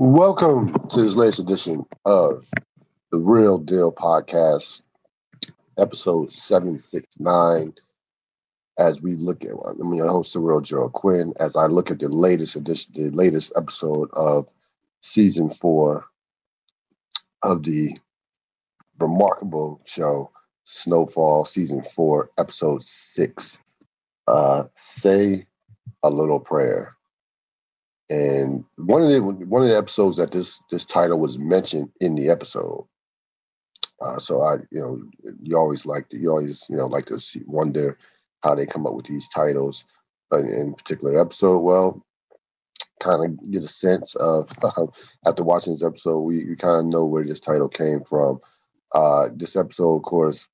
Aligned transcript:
Welcome 0.00 0.72
to 0.88 1.02
this 1.02 1.14
latest 1.14 1.40
edition 1.40 1.84
of 2.06 2.48
the 3.12 3.18
Real 3.18 3.58
Deal 3.58 3.92
Podcast, 3.92 4.80
episode 5.76 6.32
769. 6.32 7.74
As 8.78 9.02
we 9.02 9.16
look 9.16 9.44
at, 9.44 9.50
I 9.50 9.74
mean, 9.74 10.00
I 10.00 10.06
host 10.06 10.32
the 10.32 10.40
real 10.40 10.62
Gerald 10.62 10.94
Quinn. 10.94 11.34
As 11.38 11.54
I 11.54 11.66
look 11.66 11.90
at 11.90 11.98
the 11.98 12.08
latest 12.08 12.56
edition, 12.56 12.94
the 12.94 13.10
latest 13.10 13.52
episode 13.56 14.08
of 14.14 14.48
season 15.02 15.50
four 15.50 16.06
of 17.42 17.62
the 17.64 17.94
remarkable 19.00 19.82
show 19.84 20.30
Snowfall, 20.64 21.44
season 21.44 21.82
four, 21.82 22.30
episode 22.38 22.82
six. 22.82 23.58
Uh, 24.26 24.64
say 24.76 25.46
a 26.02 26.08
little 26.08 26.40
prayer. 26.40 26.96
And 28.10 28.64
one 28.76 29.02
of 29.02 29.08
the 29.08 29.20
one 29.20 29.62
of 29.62 29.68
the 29.68 29.76
episodes 29.76 30.16
that 30.16 30.32
this 30.32 30.60
this 30.70 30.84
title 30.84 31.20
was 31.20 31.38
mentioned 31.38 31.90
in 32.00 32.16
the 32.16 32.28
episode. 32.28 32.84
Uh, 34.02 34.18
so 34.18 34.42
I, 34.42 34.54
you 34.72 34.80
know, 34.80 35.32
you 35.40 35.56
always 35.56 35.86
like 35.86 36.08
to, 36.08 36.18
you 36.18 36.30
always 36.30 36.66
you 36.68 36.76
know 36.76 36.86
like 36.86 37.06
to 37.06 37.20
see, 37.20 37.42
wonder 37.46 37.98
how 38.42 38.56
they 38.56 38.66
come 38.66 38.84
up 38.84 38.94
with 38.94 39.06
these 39.06 39.28
titles 39.28 39.84
in, 40.32 40.48
in 40.48 40.74
particular 40.74 41.20
episode. 41.20 41.58
Well, 41.60 42.04
kind 42.98 43.24
of 43.24 43.50
get 43.50 43.62
a 43.62 43.68
sense 43.68 44.16
of 44.16 44.50
after 45.26 45.44
watching 45.44 45.72
this 45.72 45.84
episode, 45.84 46.18
we, 46.18 46.44
we 46.46 46.56
kind 46.56 46.86
of 46.86 46.92
know 46.92 47.04
where 47.04 47.24
this 47.24 47.40
title 47.40 47.68
came 47.68 48.02
from. 48.02 48.40
Uh, 48.92 49.28
this 49.36 49.54
episode, 49.54 49.96
of 49.96 50.02
course, 50.02 50.48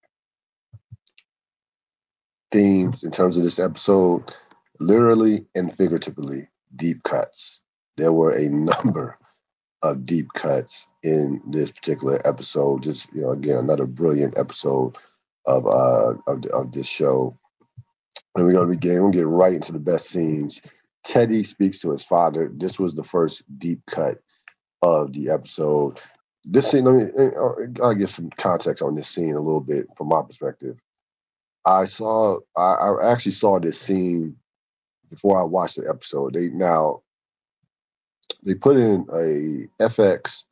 themes 2.53 3.03
in 3.03 3.11
terms 3.11 3.39
of 3.39 3.43
this 3.43 3.59
episode, 3.59 4.35
literally 4.79 5.47
and 5.55 5.75
figuratively 5.77 6.49
deep 6.75 7.03
cuts. 7.05 7.61
There 7.97 8.13
were 8.13 8.33
a 8.33 8.49
number 8.51 9.19
of 9.83 10.07
deep 10.07 10.33
cuts 10.35 10.89
in 11.03 11.41
this 11.47 11.71
particular 11.71 12.21
episode. 12.27 12.83
Just 12.83 13.13
you 13.13 13.23
know, 13.23 13.31
again, 13.31 13.57
another 13.57 13.87
brilliant 13.87 14.37
episode 14.39 14.97
of 15.47 15.67
uh 15.67 16.15
of, 16.27 16.45
of 16.53 16.73
this 16.73 16.89
show. 16.89 17.37
And 18.35 18.45
we're 18.45 18.53
gonna 18.53 18.69
be 18.69 18.77
getting 18.77 19.03
we're 19.03 19.11
gonna 19.11 19.19
get 19.19 19.29
right 19.29 19.53
into 19.53 19.73
the 19.73 19.79
best 19.79 20.09
scenes. 20.09 20.61
Teddy 21.05 21.45
speaks 21.45 21.81
to 21.81 21.91
his 21.93 22.03
father. 22.03 22.51
This 22.53 22.79
was 22.79 22.95
the 22.95 23.05
first 23.05 23.43
deep 23.59 23.81
cut 23.89 24.19
of 24.83 25.13
the 25.13 25.31
episode. 25.31 26.01
This 26.45 26.71
scene, 26.71 26.85
let 26.85 26.95
me 26.95 27.31
I'll 27.83 27.95
give 27.95 28.11
some 28.11 28.31
context 28.31 28.83
on 28.83 28.95
this 28.95 29.09
scene 29.09 29.35
a 29.35 29.41
little 29.41 29.61
bit 29.61 29.87
from 29.97 30.09
my 30.09 30.23
perspective. 30.23 30.81
I 31.65 31.85
saw 31.85 32.39
I, 32.57 32.75
I 32.75 33.13
actually 33.13 33.33
saw 33.33 33.59
this 33.59 33.79
scene 33.79 34.37
before 35.11 35.41
I 35.41 35.45
watched 35.45 35.77
the 35.77 35.89
episode. 35.89 36.35
They 36.35 36.49
now 36.49 37.03
they 38.45 38.55
put 38.55 38.77
in 38.77 39.07
a 39.13 39.83
FX, 39.83 40.45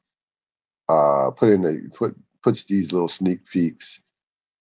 uh, 0.88 1.30
put 1.30 1.50
in 1.50 1.64
a 1.64 1.96
put 1.96 2.16
puts 2.42 2.64
these 2.64 2.92
little 2.92 3.08
sneak 3.08 3.44
peeks 3.46 4.00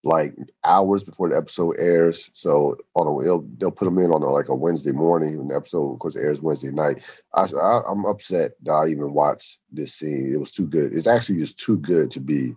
like 0.06 0.36
hours 0.66 1.04
before 1.04 1.30
the 1.30 1.38
episode 1.38 1.76
airs. 1.80 2.30
So 2.34 2.78
on 2.96 3.08
a 3.08 3.24
they'll, 3.24 3.46
they'll 3.58 3.72
put 3.72 3.86
them 3.86 3.98
in 4.00 4.12
on 4.12 4.22
a, 4.22 4.28
like 4.28 4.50
a 4.50 4.56
Wednesday 4.56 4.92
morning, 4.92 5.36
and 5.36 5.50
the 5.50 5.56
episode 5.56 5.94
of 5.94 6.00
course 6.00 6.16
airs 6.16 6.42
Wednesday 6.42 6.72
night. 6.72 7.02
I, 7.34 7.44
I 7.44 7.92
am 7.92 8.06
upset 8.06 8.52
that 8.64 8.72
I 8.72 8.88
even 8.88 9.14
watched 9.14 9.60
this 9.72 9.96
scene. 9.96 10.32
It 10.34 10.40
was 10.40 10.52
too 10.52 10.68
good. 10.68 10.94
It's 10.94 11.08
actually 11.08 11.40
just 11.40 11.58
too 11.58 11.78
good 11.78 12.12
to 12.12 12.20
be 12.20 12.54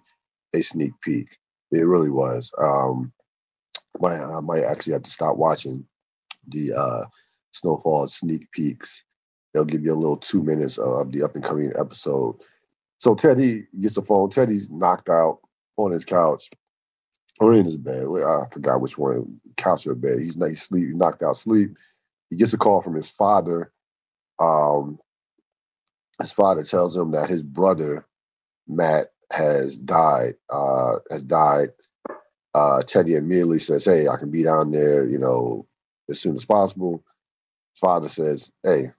a 0.54 0.62
sneak 0.62 0.92
peek. 1.02 1.28
It 1.70 1.86
really 1.86 2.10
was. 2.10 2.52
Um, 2.58 3.12
might 4.00 4.20
I 4.20 4.40
might 4.40 4.64
actually 4.64 4.94
have 4.94 5.04
to 5.04 5.10
stop 5.10 5.36
watching 5.36 5.86
the 6.48 6.72
uh, 6.72 7.04
Snowfall 7.56 8.06
sneak 8.06 8.50
peeks. 8.52 9.02
They'll 9.52 9.64
give 9.64 9.84
you 9.84 9.92
a 9.92 9.96
little 9.96 10.16
two 10.16 10.42
minutes 10.42 10.78
of 10.78 11.12
the 11.12 11.22
up 11.22 11.34
and 11.34 11.44
coming 11.44 11.72
episode. 11.78 12.36
So 12.98 13.14
Teddy 13.14 13.66
gets 13.80 13.94
the 13.94 14.02
phone. 14.02 14.30
Teddy's 14.30 14.70
knocked 14.70 15.08
out 15.08 15.40
on 15.76 15.92
his 15.92 16.04
couch 16.04 16.50
or 17.40 17.54
in 17.54 17.64
his 17.64 17.76
bed. 17.76 18.06
I 18.06 18.44
forgot 18.52 18.80
which 18.80 18.98
one, 18.98 19.40
couch 19.56 19.86
or 19.86 19.94
bed. 19.94 20.18
He's, 20.18 20.34
he's 20.34 20.62
sleep, 20.62 20.88
knocked 20.94 21.22
out 21.22 21.36
sleep. 21.36 21.76
He 22.30 22.36
gets 22.36 22.52
a 22.52 22.58
call 22.58 22.82
from 22.82 22.94
his 22.94 23.08
father. 23.08 23.72
Um, 24.38 24.98
his 26.20 26.32
father 26.32 26.62
tells 26.62 26.96
him 26.96 27.12
that 27.12 27.28
his 27.28 27.42
brother 27.42 28.06
Matt 28.68 29.12
has 29.30 29.76
died. 29.78 30.34
Uh, 30.50 30.96
has 31.10 31.22
died. 31.22 31.68
Uh, 32.54 32.82
Teddy 32.82 33.16
immediately 33.16 33.58
says, 33.58 33.84
"Hey, 33.84 34.08
I 34.08 34.16
can 34.16 34.30
be 34.30 34.42
down 34.42 34.70
there, 34.70 35.06
you 35.06 35.18
know, 35.18 35.66
as 36.08 36.20
soon 36.20 36.34
as 36.34 36.44
possible." 36.44 37.04
Father 37.76 38.08
says, 38.08 38.50
"Hey, 38.62 38.92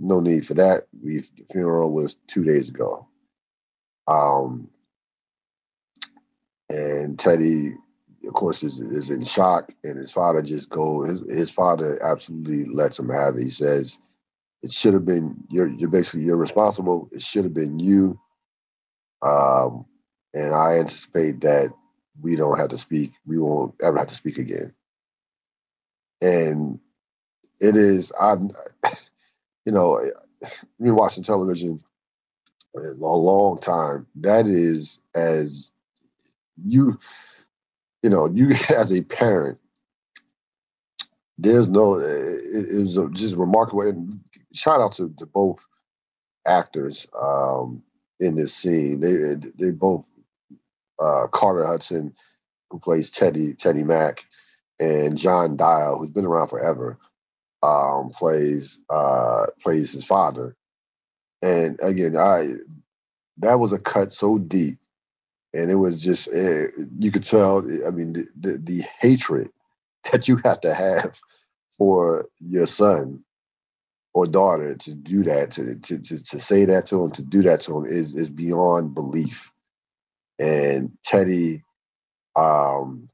no 0.00 0.20
need 0.20 0.46
for 0.46 0.54
that. 0.54 0.84
We 1.02 1.20
the 1.20 1.44
funeral 1.52 1.92
was 1.92 2.16
two 2.26 2.44
days 2.44 2.68
ago." 2.68 3.06
Um, 4.08 4.68
and 6.68 7.18
Teddy, 7.18 7.74
of 8.26 8.34
course, 8.34 8.62
is 8.62 8.80
is 8.80 9.10
in 9.10 9.24
shock, 9.24 9.72
and 9.84 9.98
his 9.98 10.12
father 10.12 10.42
just 10.42 10.70
go. 10.70 11.02
His 11.02 11.20
his 11.28 11.50
father 11.50 12.02
absolutely 12.02 12.64
lets 12.72 12.98
him 12.98 13.08
have 13.08 13.36
it. 13.36 13.42
He 13.42 13.50
says, 13.50 13.98
"It 14.62 14.72
should 14.72 14.94
have 14.94 15.04
been 15.04 15.36
you're 15.50 15.68
you're 15.68 15.90
basically 15.90 16.26
you're 16.26 16.36
responsible. 16.36 17.08
It 17.12 17.22
should 17.22 17.44
have 17.44 17.54
been 17.54 17.78
you." 17.78 18.18
Um, 19.22 19.84
and 20.32 20.54
I 20.54 20.78
anticipate 20.78 21.40
that 21.42 21.70
we 22.20 22.36
don't 22.36 22.58
have 22.58 22.68
to 22.70 22.78
speak. 22.78 23.12
We 23.26 23.38
won't 23.38 23.74
ever 23.82 23.98
have 23.98 24.08
to 24.08 24.14
speak 24.14 24.38
again. 24.38 24.72
And 26.22 26.78
it 27.60 27.76
is 27.76 28.12
I'm 28.20 28.50
you 29.66 29.72
know 29.72 30.00
been 30.80 30.96
watching 30.96 31.22
television 31.22 31.82
a 32.76 32.80
long 32.80 33.58
time. 33.58 34.06
That 34.16 34.46
is 34.46 34.98
as 35.14 35.70
you 36.64 36.98
you 38.02 38.10
know 38.10 38.26
you 38.32 38.50
as 38.76 38.92
a 38.92 39.02
parent. 39.02 39.58
There's 41.38 41.68
no 41.68 41.94
it, 41.94 42.68
it 42.70 42.80
was 42.80 42.98
just 43.12 43.34
remarkable 43.36 43.82
and 43.82 44.20
shout 44.52 44.80
out 44.80 44.92
to, 44.94 45.14
to 45.18 45.26
both 45.26 45.66
actors 46.46 47.06
um, 47.20 47.82
in 48.20 48.34
this 48.36 48.54
scene. 48.54 49.00
They 49.00 49.36
they 49.58 49.70
both 49.70 50.04
uh, 50.98 51.28
Carter 51.28 51.66
Hudson, 51.66 52.14
who 52.70 52.78
plays 52.78 53.10
Teddy 53.10 53.54
Teddy 53.54 53.84
Mac, 53.84 54.26
and 54.78 55.16
John 55.16 55.56
Diehl, 55.56 55.98
who's 55.98 56.10
been 56.10 56.26
around 56.26 56.48
forever 56.48 56.98
um, 57.62 58.10
plays 58.10 58.78
uh, 58.90 59.46
plays 59.62 59.92
his 59.92 60.04
father, 60.04 60.56
and 61.42 61.78
again, 61.82 62.16
I 62.16 62.54
that 63.38 63.60
was 63.60 63.72
a 63.72 63.78
cut 63.80 64.12
so 64.12 64.38
deep, 64.38 64.78
and 65.54 65.70
it 65.70 65.76
was 65.76 66.02
just 66.02 66.28
uh, 66.28 66.68
you 66.98 67.10
could 67.12 67.24
tell. 67.24 67.58
I 67.86 67.90
mean, 67.90 68.14
the, 68.14 68.28
the, 68.40 68.58
the 68.58 68.82
hatred 69.00 69.50
that 70.12 70.28
you 70.28 70.36
have 70.44 70.60
to 70.62 70.74
have 70.74 71.18
for 71.78 72.26
your 72.40 72.66
son 72.66 73.24
or 74.14 74.26
daughter 74.26 74.74
to 74.76 74.94
do 74.94 75.22
that, 75.24 75.52
to 75.52 75.76
to 75.76 75.98
to, 75.98 76.22
to 76.24 76.40
say 76.40 76.64
that 76.66 76.86
to 76.88 77.04
him, 77.04 77.12
to 77.12 77.22
do 77.22 77.42
that 77.42 77.62
to 77.62 77.78
him 77.78 77.86
is 77.86 78.14
is 78.14 78.30
beyond 78.30 78.94
belief. 78.94 79.52
And 80.40 80.92
Teddy, 81.04 81.64
um, 82.36 83.09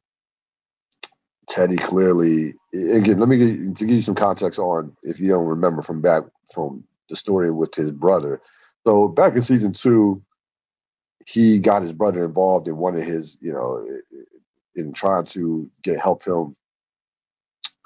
Teddy 1.48 1.76
clearly 1.76 2.54
again. 2.74 3.18
Let 3.18 3.28
me 3.28 3.38
get, 3.38 3.76
to 3.76 3.84
give 3.84 3.96
you 3.96 4.02
some 4.02 4.14
context 4.14 4.58
on 4.58 4.96
if 5.02 5.20
you 5.20 5.28
don't 5.28 5.46
remember 5.46 5.80
from 5.80 6.00
back 6.00 6.24
from 6.52 6.84
the 7.08 7.16
story 7.16 7.50
with 7.50 7.74
his 7.74 7.90
brother. 7.92 8.40
So 8.84 9.08
back 9.08 9.34
in 9.34 9.42
season 9.42 9.72
two, 9.72 10.22
he 11.24 11.58
got 11.58 11.82
his 11.82 11.92
brother 11.92 12.24
involved 12.24 12.68
in 12.68 12.76
one 12.76 12.96
of 12.96 13.02
his, 13.02 13.38
you 13.40 13.52
know, 13.52 13.86
in 14.74 14.92
trying 14.92 15.24
to 15.26 15.70
get 15.82 16.00
help 16.00 16.24
him 16.24 16.56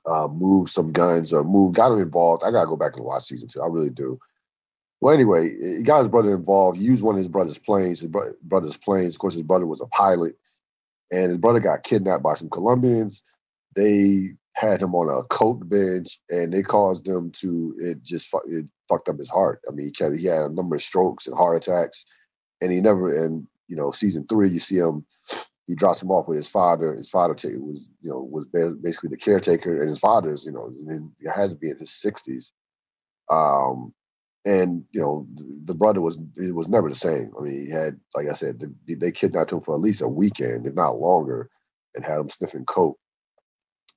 uh, 0.07 0.29
move 0.29 0.71
some 0.71 0.93
guns 0.93 1.33
or 1.33 1.45
move. 1.45 1.75
Got 1.75 1.93
him 1.93 2.01
involved. 2.01 2.43
I 2.45 2.51
gotta 2.51 2.67
go 2.67 2.77
back 2.77 2.97
and 2.97 3.05
watch 3.05 3.25
season 3.25 3.49
two. 3.49 3.61
I 3.61 3.67
really 3.67 3.91
do. 3.91 4.19
Well, 5.03 5.15
anyway, 5.15 5.55
he 5.77 5.83
got 5.83 6.01
his 6.01 6.09
brother 6.09 6.35
involved. 6.35 6.79
He 6.79 6.85
used 6.85 7.03
one 7.03 7.15
of 7.15 7.19
his 7.19 7.29
brother's 7.29 7.59
planes. 7.59 8.01
His 8.01 8.09
bro- 8.09 8.35
brother's 8.43 8.77
planes. 8.77 9.15
Of 9.15 9.21
course, 9.21 9.35
his 9.35 9.43
brother 9.43 9.67
was 9.67 9.81
a 9.83 9.87
pilot, 9.87 10.37
and 11.13 11.29
his 11.29 11.39
brother 11.39 11.61
got 11.61 11.83
kidnapped 11.83 12.23
by 12.23 12.35
some 12.35 12.51
Colombians 12.51 13.23
they 13.81 14.31
had 14.55 14.83
him 14.83 14.95
on 14.95 15.09
a 15.09 15.27
coke 15.29 15.67
bench 15.69 16.21
and 16.29 16.53
they 16.53 16.63
caused 16.63 17.07
him 17.07 17.31
to 17.31 17.75
it 17.79 18.03
just 18.03 18.29
it 18.47 18.67
fucked 18.89 19.09
up 19.09 19.19
his 19.19 19.31
heart. 19.31 19.61
I 19.67 19.73
mean, 19.73 19.87
he, 19.87 19.93
kept, 19.93 20.17
he 20.17 20.27
had 20.27 20.51
a 20.51 20.55
number 20.55 20.77
of 20.77 20.83
strokes 20.83 21.27
and 21.27 21.37
heart 21.37 21.57
attacks, 21.57 22.05
and 22.61 22.71
he 22.71 22.81
never. 22.81 23.25
And 23.25 23.47
you 23.69 23.77
know, 23.77 23.91
season 23.91 24.27
three, 24.29 24.51
you 24.51 24.61
see 24.61 24.77
him. 24.77 25.05
He 25.67 25.77
drops 25.77 26.03
him 26.03 26.11
off 26.11 26.27
with 26.27 26.37
his 26.37 26.49
father. 26.49 26.95
His 26.97 27.09
father 27.09 27.33
t- 27.33 27.57
was, 27.57 27.89
you 28.01 28.11
know, 28.11 28.29
was 28.29 28.49
basically 28.49 29.11
the 29.11 29.17
caretaker, 29.17 29.81
and 29.81 29.89
his 29.89 30.01
father's, 30.01 30.45
you 30.45 30.51
know, 30.51 30.73
it 31.21 31.31
has 31.31 31.53
to 31.53 31.59
be 31.59 31.71
in 31.71 31.79
his 31.79 31.93
sixties. 31.93 32.53
Um, 33.31 33.95
and 34.45 34.85
you 34.91 35.01
know, 35.01 35.27
the 35.65 35.75
brother 35.75 36.01
was 36.01 36.19
it 36.37 36.55
was 36.55 36.69
never 36.69 36.89
the 36.89 36.95
same. 36.97 37.31
I 37.39 37.43
mean, 37.43 37.67
he 37.67 37.71
had, 37.71 38.01
like 38.15 38.29
I 38.29 38.35
said, 38.35 38.61
the, 38.61 38.95
they 38.97 39.13
kidnapped 39.13 39.53
him 39.53 39.61
for 39.61 39.75
at 39.75 39.81
least 39.81 40.03
a 40.03 40.09
weekend, 40.09 40.67
if 40.67 40.75
not 40.75 40.99
longer, 40.99 41.49
and 41.95 42.05
had 42.05 42.19
him 42.19 42.29
sniffing 42.29 42.65
coke 42.65 42.99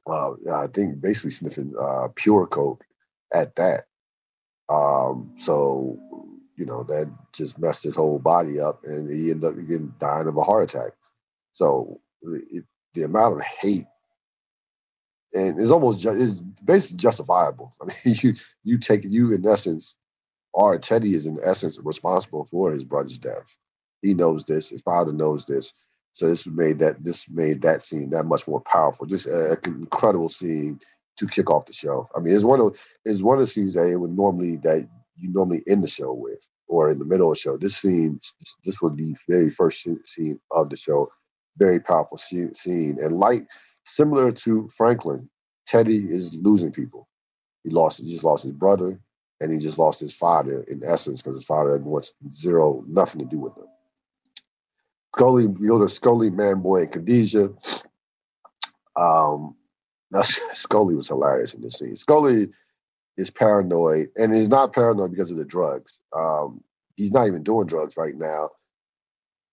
uh, 0.07 0.33
I 0.51 0.67
think 0.67 1.01
basically 1.01 1.31
sniffing 1.31 1.73
uh, 1.79 2.09
pure 2.15 2.47
coke 2.47 2.83
at 3.33 3.55
that. 3.55 3.85
Um, 4.69 5.33
so 5.37 5.99
you 6.55 6.65
know, 6.65 6.83
that 6.83 7.11
just 7.33 7.57
messed 7.57 7.83
his 7.83 7.95
whole 7.95 8.19
body 8.19 8.59
up, 8.59 8.83
and 8.83 9.11
he 9.11 9.31
ended 9.31 9.45
up 9.45 9.55
getting 9.67 9.93
dying 9.99 10.27
of 10.27 10.37
a 10.37 10.43
heart 10.43 10.73
attack. 10.73 10.91
So 11.53 11.99
it, 12.21 12.63
the 12.93 13.03
amount 13.03 13.35
of 13.35 13.41
hate, 13.41 13.85
and 15.33 15.59
it's 15.59 15.71
almost 15.71 16.01
ju- 16.01 16.11
is 16.11 16.39
basically 16.39 16.97
justifiable. 16.97 17.75
I 17.81 17.85
mean, 17.85 18.15
you 18.21 18.33
you 18.63 18.77
take 18.77 19.03
you 19.03 19.33
in 19.33 19.45
essence, 19.47 19.95
or 20.53 20.77
Teddy 20.77 21.15
is 21.15 21.25
in 21.25 21.39
essence 21.43 21.79
responsible 21.83 22.45
for 22.45 22.71
his 22.71 22.83
brother's 22.83 23.17
death. 23.17 23.45
He 24.01 24.13
knows 24.13 24.45
this. 24.45 24.69
His 24.69 24.81
father 24.81 25.13
knows 25.13 25.45
this. 25.45 25.73
So 26.13 26.27
this 26.27 26.47
made 26.47 26.79
that 26.79 27.03
this 27.03 27.27
made 27.29 27.61
that 27.63 27.81
scene 27.81 28.09
that 28.11 28.25
much 28.25 28.47
more 28.47 28.61
powerful. 28.61 29.05
Just 29.05 29.25
an 29.25 29.57
incredible 29.65 30.29
scene 30.29 30.79
to 31.17 31.27
kick 31.27 31.49
off 31.49 31.65
the 31.65 31.73
show. 31.73 32.07
I 32.15 32.19
mean, 32.19 32.35
it's 32.35 32.43
one 32.43 32.59
of 32.59 32.77
it's 33.05 33.21
one 33.21 33.37
of 33.37 33.41
the 33.41 33.47
scenes 33.47 33.73
that 33.73 33.89
it 33.89 33.97
would 33.97 34.15
normally 34.15 34.57
that 34.57 34.87
you 35.17 35.31
normally 35.31 35.63
end 35.67 35.83
the 35.83 35.87
show 35.87 36.13
with, 36.13 36.47
or 36.67 36.91
in 36.91 36.99
the 36.99 37.05
middle 37.05 37.31
of 37.31 37.37
the 37.37 37.41
show. 37.41 37.57
This 37.57 37.77
scene, 37.77 38.19
this 38.65 38.81
was 38.81 38.95
the 38.95 39.15
very 39.27 39.49
first 39.49 39.87
scene 40.05 40.39
of 40.51 40.69
the 40.69 40.77
show. 40.77 41.11
Very 41.57 41.79
powerful 41.79 42.17
scene, 42.17 42.97
and 42.99 43.19
like 43.19 43.45
similar 43.85 44.31
to 44.31 44.69
Franklin, 44.75 45.29
Teddy 45.67 46.11
is 46.11 46.33
losing 46.33 46.71
people. 46.71 47.07
He 47.63 47.69
lost, 47.69 48.01
he 48.01 48.11
just 48.11 48.23
lost 48.23 48.43
his 48.43 48.53
brother, 48.53 48.99
and 49.39 49.51
he 49.51 49.59
just 49.59 49.77
lost 49.77 49.99
his 49.99 50.13
father 50.13 50.63
in 50.63 50.81
essence 50.83 51.21
because 51.21 51.35
his 51.35 51.45
father 51.45 51.77
wants 51.77 52.13
zero, 52.33 52.83
nothing 52.87 53.19
to 53.19 53.25
do 53.27 53.39
with 53.39 53.55
him. 53.55 53.65
Scully, 55.15 55.47
Yoda, 55.47 55.89
Scully, 55.91 56.31
Manboy, 56.31 56.83
and 56.83 56.91
Khadijah. 56.91 57.49
Um, 58.95 59.55
Scully 60.53 60.95
was 60.95 61.07
hilarious 61.07 61.53
in 61.53 61.61
this 61.61 61.79
scene. 61.79 61.95
Scully 61.95 62.49
is 63.17 63.29
paranoid, 63.29 64.09
and 64.17 64.35
he's 64.35 64.49
not 64.49 64.73
paranoid 64.73 65.11
because 65.11 65.29
of 65.29 65.37
the 65.37 65.45
drugs. 65.45 65.99
Um, 66.15 66.63
he's 66.95 67.11
not 67.11 67.27
even 67.27 67.43
doing 67.43 67.67
drugs 67.67 67.95
right 67.95 68.15
now. 68.15 68.49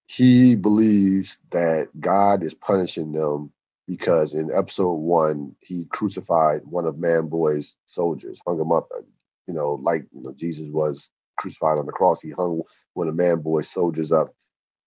He 0.07 0.55
believes 0.55 1.39
that 1.51 1.89
God 2.01 2.43
is 2.43 2.55
punishing 2.55 3.13
them 3.13 3.53
because 3.87 4.35
in 4.35 4.51
episode 4.53 4.95
one 4.95 5.55
he 5.61 5.85
crucified 5.87 6.63
one 6.65 6.87
of 6.87 6.97
Manboy's 6.97 7.77
soldiers, 7.85 8.41
hung 8.47 8.61
him 8.61 8.73
up. 8.73 8.89
You 9.47 9.55
know, 9.55 9.73
like 9.83 10.07
you 10.13 10.23
know, 10.23 10.33
Jesus 10.33 10.69
was 10.69 11.11
crucified 11.37 11.79
on 11.79 11.87
the 11.87 11.93
cross. 11.93 12.21
He 12.21 12.31
hung 12.31 12.63
one 12.95 13.09
of 13.09 13.15
Manboy's 13.15 13.71
soldiers 13.71 14.11
up 14.11 14.31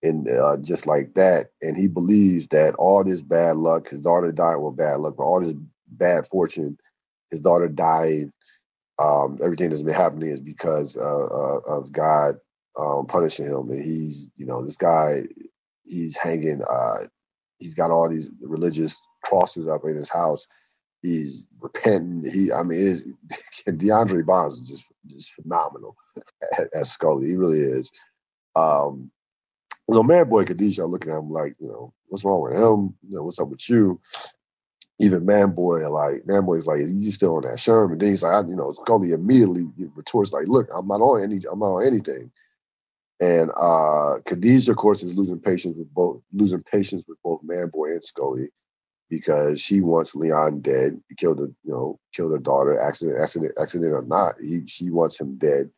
and 0.03 0.29
uh, 0.29 0.57
just 0.57 0.85
like 0.85 1.13
that. 1.15 1.47
And 1.61 1.77
he 1.77 1.87
believes 1.87 2.47
that 2.49 2.75
all 2.75 3.03
this 3.03 3.21
bad 3.21 3.55
luck, 3.57 3.89
his 3.89 4.01
daughter 4.01 4.31
died 4.31 4.57
with 4.57 4.77
bad 4.77 4.99
luck, 4.99 5.15
but 5.17 5.23
all 5.23 5.41
this 5.41 5.53
bad 5.87 6.27
fortune, 6.27 6.77
his 7.31 7.41
daughter 7.41 7.67
died, 7.67 8.31
um, 8.99 9.39
everything 9.43 9.69
that's 9.69 9.81
been 9.81 9.93
happening 9.93 10.29
is 10.29 10.39
because 10.39 10.97
uh, 10.97 11.01
uh, 11.01 11.59
of 11.67 11.91
God 11.91 12.35
um, 12.77 13.07
punishing 13.07 13.45
him. 13.45 13.71
And 13.71 13.83
he's, 13.83 14.29
you 14.35 14.45
know, 14.45 14.63
this 14.63 14.77
guy, 14.77 15.23
he's 15.85 16.17
hanging, 16.17 16.61
uh, 16.69 17.07
he's 17.59 17.73
got 17.73 17.91
all 17.91 18.09
these 18.09 18.29
religious 18.41 19.01
crosses 19.23 19.67
up 19.67 19.81
in 19.85 19.95
his 19.95 20.09
house. 20.09 20.45
He's 21.01 21.45
repenting. 21.59 22.29
He, 22.31 22.51
I 22.51 22.63
mean, 22.63 23.17
De'Aundre 23.67 24.25
Bonds 24.25 24.57
is 24.57 24.69
just 24.69 24.83
just 25.07 25.31
phenomenal 25.33 25.97
as 26.73 26.91
Scully. 26.91 27.27
He 27.27 27.35
really 27.35 27.59
is. 27.59 27.91
Um, 28.55 29.11
so 29.91 30.03
Manboy 30.03 30.47
Khadijah 30.47 30.85
looking 30.85 31.11
at 31.11 31.19
him 31.19 31.31
like, 31.31 31.55
you 31.59 31.67
know, 31.67 31.93
what's 32.07 32.23
wrong 32.23 32.41
with 32.41 32.53
him? 32.53 32.95
You 33.07 33.17
know, 33.17 33.23
what's 33.23 33.39
up 33.39 33.49
with 33.49 33.67
you? 33.69 33.99
Even 34.99 35.25
Manboy, 35.25 35.89
like 35.91 36.23
Manboy's 36.23 36.67
like, 36.67 36.79
you 36.79 37.11
still 37.11 37.35
on 37.35 37.43
that 37.43 37.59
Sherman? 37.59 37.97
Then 37.97 38.09
he's 38.09 38.23
like, 38.23 38.33
I, 38.33 38.47
you 38.47 38.55
know, 38.55 38.71
Scully 38.73 39.11
immediately 39.11 39.67
retorts 39.95 40.31
like, 40.31 40.47
look, 40.47 40.67
I'm 40.75 40.87
not 40.87 41.01
on 41.01 41.23
any, 41.23 41.39
I'm 41.51 41.59
not 41.59 41.73
on 41.73 41.85
anything. 41.85 42.31
And 43.19 43.51
uh 43.57 44.19
Khadijah, 44.25 44.71
of 44.71 44.77
course, 44.77 45.03
is 45.03 45.15
losing 45.15 45.39
patience 45.39 45.77
with 45.77 45.93
both 45.93 46.21
losing 46.31 46.63
patience 46.63 47.03
with 47.07 47.17
both 47.23 47.41
Manboy 47.43 47.93
and 47.93 48.03
Scully 48.03 48.49
because 49.09 49.61
she 49.61 49.81
wants 49.81 50.15
Leon 50.15 50.61
dead. 50.61 50.99
He 51.09 51.15
killed 51.15 51.39
her, 51.39 51.49
you 51.63 51.71
know, 51.71 51.99
killed 52.13 52.31
her 52.31 52.39
daughter, 52.39 52.79
accident, 52.79 53.19
accident, 53.21 53.53
accident 53.61 53.93
or 53.93 54.01
not. 54.01 54.35
He 54.41 54.65
she 54.65 54.89
wants 54.89 55.19
him 55.19 55.37
dead. 55.37 55.69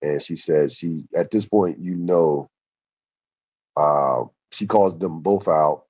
And 0.00 0.20
she 0.20 0.36
says 0.36 0.74
she 0.76 1.04
at 1.16 1.30
this 1.30 1.46
point, 1.46 1.78
you 1.78 1.94
know, 1.94 2.50
uh, 3.76 4.24
she 4.50 4.66
calls 4.66 4.98
them 4.98 5.20
both 5.20 5.48
out. 5.48 5.84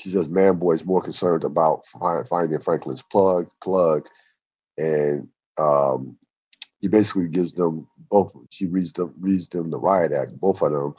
She 0.00 0.10
says 0.10 0.28
Manboy 0.28 0.74
is 0.74 0.84
more 0.84 1.02
concerned 1.02 1.44
about 1.44 1.86
find, 1.86 2.26
finding 2.28 2.60
Franklin's 2.60 3.02
plug, 3.02 3.48
plug, 3.62 4.06
and 4.76 5.28
um, 5.58 6.16
he 6.80 6.88
basically 6.88 7.28
gives 7.28 7.52
them 7.52 7.86
both. 8.10 8.32
She 8.50 8.66
reads 8.66 8.92
them, 8.92 9.14
reads 9.18 9.48
them 9.48 9.70
the 9.70 9.78
riot 9.78 10.12
act, 10.12 10.38
both 10.38 10.62
of 10.62 10.72
them, 10.72 10.94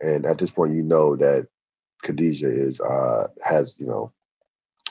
and 0.00 0.26
at 0.26 0.38
this 0.38 0.50
point, 0.50 0.74
you 0.74 0.82
know 0.82 1.14
that 1.16 1.46
Khadijah 2.02 2.48
is 2.48 2.80
uh, 2.80 3.28
has 3.42 3.76
you 3.78 3.86
know 3.86 4.12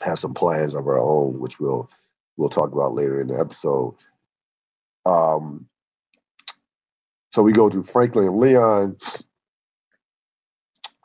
has 0.02 0.20
some 0.22 0.34
plans 0.34 0.74
of 0.74 0.86
her 0.86 0.98
own, 0.98 1.40
which 1.40 1.60
we'll 1.60 1.90
we'll 2.38 2.50
talk 2.50 2.72
about 2.72 2.94
later 2.94 3.20
in 3.20 3.28
the 3.28 3.38
episode. 3.38 3.96
Um, 5.06 5.68
so 7.34 7.44
we 7.44 7.52
go 7.52 7.70
to 7.70 7.84
Franklin 7.84 8.28
and 8.28 8.40
Leon. 8.40 8.98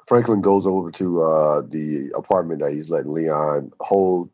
Franklin 0.08 0.42
goes 0.42 0.66
over 0.66 0.90
to 0.92 1.22
uh, 1.22 1.62
the 1.68 2.12
apartment 2.16 2.60
that 2.60 2.72
he's 2.72 2.90
letting 2.90 3.12
Leon 3.12 3.72
hold, 3.80 4.30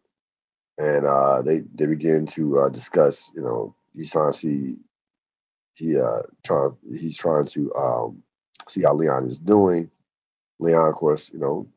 and 0.78 1.06
uh, 1.06 1.42
they 1.42 1.62
they 1.74 1.86
begin 1.86 2.26
to 2.26 2.58
uh, 2.60 2.68
discuss. 2.70 3.32
You 3.34 3.42
know, 3.42 3.76
he's 3.94 4.12
trying 4.12 4.32
to 4.32 4.38
see 4.38 4.76
he 5.74 5.98
uh 5.98 6.22
trying 6.44 6.76
he's 6.92 7.18
trying 7.18 7.46
to 7.46 7.74
um, 7.74 8.22
see 8.68 8.82
how 8.82 8.94
Leon 8.94 9.28
is 9.28 9.38
doing. 9.38 9.90
Leon, 10.60 10.88
of 10.90 10.94
course, 10.96 11.32
you 11.32 11.40
know, 11.40 11.68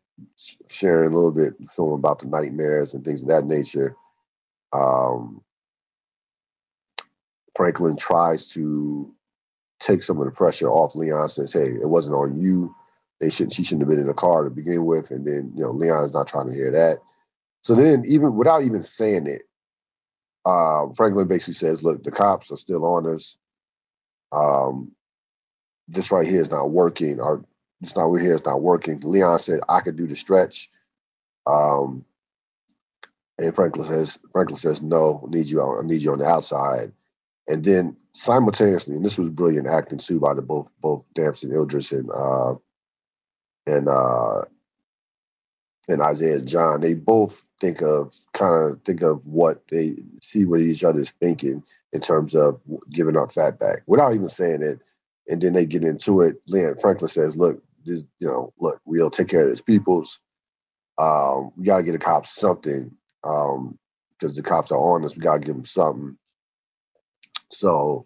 sharing 0.70 1.12
a 1.12 1.16
little 1.16 1.32
bit, 1.32 1.54
film 1.76 1.94
about 1.94 2.20
the 2.20 2.28
nightmares 2.28 2.94
and 2.94 3.06
things 3.06 3.24
of 3.24 3.30
that 3.30 3.46
nature. 3.46 3.96
Um, 4.74 5.42
Franklin 7.56 7.98
tries 7.98 8.50
to 8.52 9.14
take 9.80 10.04
some 10.04 10.20
of 10.20 10.26
the 10.26 10.32
pressure 10.32 10.70
off 10.70 10.96
Leon. 10.96 11.30
Says, 11.30 11.54
"Hey, 11.54 11.70
it 11.82 11.90
wasn't 11.90 12.16
on 12.16 12.40
you." 12.42 12.76
They 13.24 13.30
shouldn't. 13.30 13.54
She 13.54 13.64
shouldn't 13.64 13.84
have 13.84 13.90
been 13.90 14.02
in 14.02 14.08
the 14.08 14.14
car 14.14 14.44
to 14.44 14.50
begin 14.50 14.84
with. 14.84 15.10
And 15.10 15.26
then 15.26 15.54
you 15.56 15.64
know 15.64 15.72
Leon's 15.72 16.14
not 16.14 16.28
trying 16.28 16.50
to 16.50 16.54
hear 16.54 16.70
that. 16.72 16.98
So 17.62 17.74
then, 17.74 18.04
even 18.06 18.36
without 18.36 18.64
even 18.64 18.84
saying 18.84 19.28
it, 19.28 19.44
uh, 20.44 20.88
Franklin 20.98 21.30
basically 21.30 21.54
says, 21.54 21.84
"Look, 21.84 22.04
the 22.04 22.12
cops 22.12 22.52
are 22.52 22.58
still 22.58 22.84
on 22.84 23.08
us. 23.08 23.38
Um, 24.34 24.92
this 25.88 26.12
right 26.12 26.28
here 26.28 26.42
is 26.42 26.52
not 26.52 26.72
working. 26.72 27.22
Or 27.22 27.46
this 27.80 27.96
not 27.96 28.10
we're 28.10 28.20
here 28.20 28.34
is 28.34 28.44
not 28.44 28.62
working." 28.62 29.00
Leon 29.00 29.40
said, 29.40 29.62
"I 29.70 29.80
could 29.80 29.96
do 29.96 30.06
the 30.06 30.18
stretch." 30.18 30.70
Um, 31.48 32.04
and 33.40 33.56
Franklin 33.56 33.88
says, 33.88 34.20
"Franklin 34.34 34.58
says 34.58 34.82
no. 34.82 35.24
I 35.26 35.34
need 35.34 35.48
you. 35.48 35.62
I 35.64 35.82
need 35.82 36.02
you 36.02 36.12
on 36.12 36.20
the 36.20 36.26
outside." 36.26 36.92
And 37.48 37.64
then 37.64 37.96
simultaneously, 38.12 38.98
and 38.98 39.06
this 39.06 39.18
was 39.18 39.30
brilliant 39.30 39.68
acting 39.68 40.00
too 40.00 40.20
by 40.20 40.34
the 40.34 40.42
both 40.42 40.68
both 40.82 41.06
Damson 41.14 41.54
Idris 41.54 41.94
and 41.94 42.10
uh, 42.12 42.56
and 43.68 43.88
uh 43.88 44.42
and 45.90 46.02
Isaiah 46.02 46.42
John, 46.42 46.80
they 46.80 46.94
both 46.94 47.44
think 47.60 47.82
of 47.82 48.14
kind 48.34 48.72
of 48.72 48.82
think 48.84 49.02
of 49.02 49.26
what 49.26 49.68
they 49.70 49.98
see 50.22 50.46
what 50.46 50.62
each 50.62 50.84
other's 50.84 51.12
thinking 51.12 51.64
in 51.92 52.02
terms 52.02 52.36
of 52.36 52.60
giving 52.90 53.18
up 53.18 53.32
Fatback 53.32 53.82
without 53.86 54.14
even 54.14 54.30
saying 54.30 54.64
it. 54.64 54.80
And 55.28 55.42
then 55.42 55.54
they 55.54 55.66
get 55.66 55.84
into 55.84 56.22
it. 56.22 56.38
Leon 56.48 56.76
Franklin 56.82 57.10
says, 57.10 57.36
look, 57.36 57.62
this, 57.86 58.04
you 58.20 58.28
know, 58.28 58.54
look, 58.60 58.82
we'll 58.86 59.10
take 59.10 59.28
care 59.28 59.44
of 59.44 59.50
these 59.50 59.62
peoples. 59.62 60.20
Um, 60.98 61.52
we 61.58 61.66
gotta 61.66 61.84
get 61.84 61.94
the 61.94 61.98
cops 62.00 62.34
something. 62.36 62.92
Um, 63.24 63.78
because 64.20 64.36
the 64.36 64.42
cops 64.42 64.72
are 64.72 64.80
on 64.80 65.04
us, 65.04 65.16
we 65.16 65.22
gotta 65.22 65.40
give 65.40 65.56
them 65.56 65.66
something. 65.66 66.18
So 67.50 68.06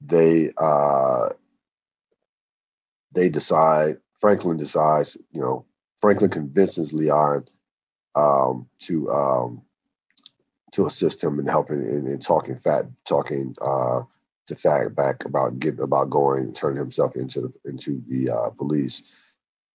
they 0.00 0.50
uh 0.58 1.28
they 3.14 3.28
decide 3.28 3.96
Franklin 4.20 4.56
decides, 4.56 5.16
you 5.32 5.40
know, 5.40 5.64
Franklin 6.00 6.30
convinces 6.30 6.92
Leon 6.92 7.46
um, 8.14 8.66
to 8.80 9.10
um, 9.10 9.62
to 10.72 10.86
assist 10.86 11.22
him 11.22 11.38
in 11.38 11.46
helping 11.46 11.80
in, 11.80 12.06
in 12.06 12.18
talking 12.18 12.56
fat 12.56 12.86
talking 13.06 13.54
uh, 13.60 14.02
to 14.46 14.54
Fatback 14.54 15.24
about 15.24 15.58
getting 15.58 15.80
about 15.80 16.10
going 16.10 16.52
turning 16.52 16.78
himself 16.78 17.16
into 17.16 17.40
the 17.40 17.52
into 17.70 18.02
the 18.08 18.30
uh, 18.30 18.50
police. 18.50 19.02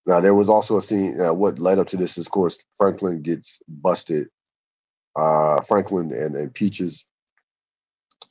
Now 0.06 0.20
there 0.20 0.36
was 0.36 0.50
also 0.50 0.78
a 0.78 0.82
scene. 0.82 1.22
Uh, 1.22 1.34
what 1.34 1.60
led 1.60 1.80
up 1.80 1.88
to 1.88 1.98
this 1.98 2.18
is, 2.18 2.26
of 2.26 2.32
course, 2.32 2.58
Franklin 2.78 3.22
gets 3.22 3.60
busted. 3.68 4.30
Uh, 5.16 5.62
Franklin 5.62 6.12
and, 6.14 6.36
and 6.36 6.54
Peaches 6.54 7.06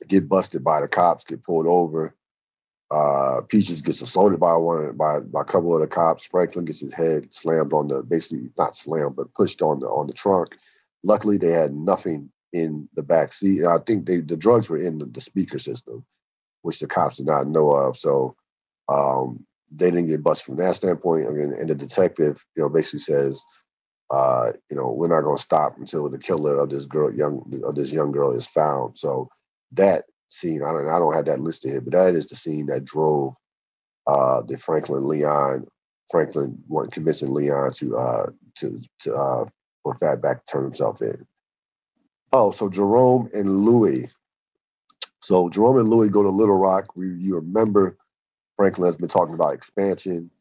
get 0.07 0.27
busted 0.27 0.63
by 0.63 0.81
the 0.81 0.87
cops, 0.87 1.23
get 1.23 1.43
pulled 1.43 1.67
over. 1.67 2.15
Uh, 2.91 3.41
Peaches 3.49 3.81
gets 3.81 4.01
assaulted 4.01 4.39
by 4.39 4.55
one 4.57 4.97
by, 4.97 5.19
by 5.21 5.41
a 5.41 5.45
couple 5.45 5.75
of 5.75 5.81
the 5.81 5.87
cops. 5.87 6.25
Franklin 6.27 6.65
gets 6.65 6.81
his 6.81 6.93
head 6.93 7.33
slammed 7.33 7.73
on 7.73 7.89
the 7.89 8.03
basically 8.03 8.49
not 8.57 8.75
slammed 8.75 9.15
but 9.17 9.33
pushed 9.35 9.61
on 9.63 9.79
the 9.79 9.87
on 9.87 10.07
the 10.07 10.13
trunk. 10.13 10.57
Luckily, 11.03 11.37
they 11.37 11.51
had 11.51 11.73
nothing 11.75 12.31
in 12.53 12.89
the 12.95 13.03
back 13.03 13.33
seat. 13.33 13.65
I 13.65 13.79
think 13.87 14.05
they 14.07 14.21
the 14.21 14.37
drugs 14.37 14.69
were 14.69 14.79
in 14.81 14.99
the, 14.99 15.05
the 15.05 15.21
speaker 15.21 15.59
system, 15.59 16.05
which 16.63 16.79
the 16.79 16.87
cops 16.87 17.17
did 17.17 17.27
not 17.27 17.47
know 17.47 17.71
of. 17.71 17.97
So 17.97 18.35
Um, 18.87 19.45
they 19.71 19.91
didn't 19.91 20.07
get 20.07 20.23
busted 20.23 20.45
from 20.45 20.57
that 20.57 20.75
standpoint. 20.75 21.27
and, 21.27 21.53
and 21.53 21.69
the 21.69 21.75
detective, 21.75 22.43
you 22.55 22.63
know, 22.63 22.69
basically 22.69 22.99
says, 22.99 23.41
uh, 24.11 24.53
you 24.69 24.77
know, 24.77 24.91
we're 24.91 25.07
not 25.09 25.23
going 25.23 25.37
to 25.37 25.43
stop 25.43 25.77
until 25.77 26.09
the 26.09 26.19
killer 26.19 26.59
of 26.59 26.69
this 26.69 26.85
girl, 26.85 27.13
young 27.13 27.61
of 27.65 27.75
this 27.75 27.91
young 27.93 28.11
girl, 28.11 28.31
is 28.33 28.47
found. 28.47 28.97
So 28.97 29.29
that 29.73 30.05
scene, 30.31 30.63
I 30.63 30.71
don't, 30.71 30.89
I 30.89 30.97
don't 30.97 31.13
have 31.13 31.25
that 31.25 31.41
listed 31.41 31.71
here, 31.71 31.81
but 31.81 31.93
that 31.93 32.15
is 32.15 32.27
the 32.27 32.35
scene 32.35 32.65
that 32.67 32.85
drove 32.85 33.35
uh, 34.07 34.41
the 34.41 34.57
Franklin 34.57 35.07
Leon, 35.07 35.67
Franklin 36.09 36.57
convincing 36.91 37.33
Leon 37.33 37.73
to 37.73 37.97
uh, 37.97 38.25
to 38.55 38.81
to 39.01 39.15
uh, 39.15 39.45
for 39.83 39.95
Fatback 39.95 40.45
to 40.45 40.51
turn 40.51 40.63
himself 40.63 41.01
in. 41.01 41.25
Oh, 42.33 42.51
so 42.51 42.69
Jerome 42.69 43.29
and 43.33 43.65
Louie. 43.65 44.09
So 45.19 45.49
Jerome 45.49 45.77
and 45.77 45.89
Louie 45.89 46.09
go 46.09 46.23
to 46.23 46.29
Little 46.29 46.57
Rock. 46.57 46.95
We, 46.95 47.09
you 47.09 47.35
remember 47.35 47.97
Franklin 48.55 48.87
has 48.87 48.95
been 48.95 49.09
talking 49.09 49.35
about 49.35 49.53
expansion. 49.53 50.31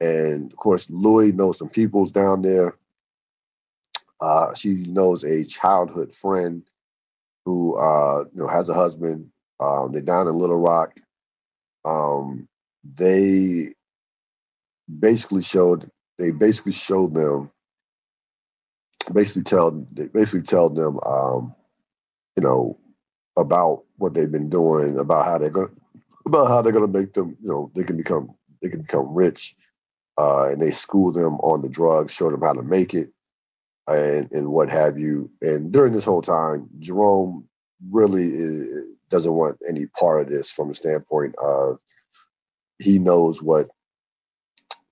And 0.00 0.52
of 0.52 0.58
course, 0.58 0.90
Louie 0.90 1.32
knows 1.32 1.58
some 1.58 1.68
peoples 1.68 2.10
down 2.10 2.42
there. 2.42 2.76
Uh, 4.20 4.54
she 4.54 4.74
knows 4.74 5.24
a 5.24 5.44
childhood 5.44 6.14
friend 6.14 6.62
who 7.46 7.76
uh, 7.76 8.24
you 8.34 8.42
know 8.42 8.48
has 8.48 8.68
a 8.68 8.74
husband. 8.74 9.30
Um, 9.58 9.92
they're 9.92 10.02
down 10.02 10.28
in 10.28 10.34
Little 10.34 10.58
Rock. 10.58 11.00
Um, 11.86 12.46
they 12.84 13.72
basically 14.98 15.42
showed 15.42 15.90
they 16.18 16.32
basically 16.32 16.72
showed 16.72 17.14
them 17.14 17.50
basically 19.14 19.44
tell 19.44 19.70
they 19.92 20.06
basically 20.08 20.42
tell 20.42 20.68
them 20.68 20.98
um, 21.06 21.54
you 22.36 22.42
know 22.42 22.78
about 23.38 23.84
what 23.96 24.14
they've 24.14 24.32
been 24.32 24.50
doing 24.50 24.98
about 24.98 25.24
how 25.24 25.38
they're 25.38 25.50
going 25.50 25.74
about 26.26 26.48
how 26.48 26.60
they're 26.60 26.72
going 26.72 26.90
to 26.90 26.98
make 26.98 27.14
them 27.14 27.36
you 27.40 27.48
know 27.48 27.70
they 27.74 27.84
can 27.84 27.96
become 27.96 28.34
they 28.60 28.68
can 28.68 28.82
become 28.82 29.14
rich 29.14 29.54
uh, 30.18 30.48
and 30.50 30.60
they 30.60 30.70
school 30.72 31.12
them 31.12 31.34
on 31.36 31.62
the 31.62 31.68
drugs 31.68 32.12
show 32.12 32.30
them 32.30 32.42
how 32.42 32.52
to 32.52 32.62
make 32.62 32.92
it 32.92 33.12
and 33.88 34.30
and 34.32 34.48
what 34.48 34.68
have 34.68 34.98
you 34.98 35.30
and 35.42 35.72
during 35.72 35.92
this 35.92 36.04
whole 36.04 36.22
time 36.22 36.68
jerome 36.80 37.46
really 37.90 38.28
is, 38.34 38.84
doesn't 39.10 39.34
want 39.34 39.56
any 39.68 39.86
part 39.98 40.22
of 40.22 40.28
this 40.28 40.50
from 40.50 40.70
a 40.70 40.74
standpoint 40.74 41.34
of 41.40 41.78
he 42.78 42.98
knows 42.98 43.42
what 43.42 43.68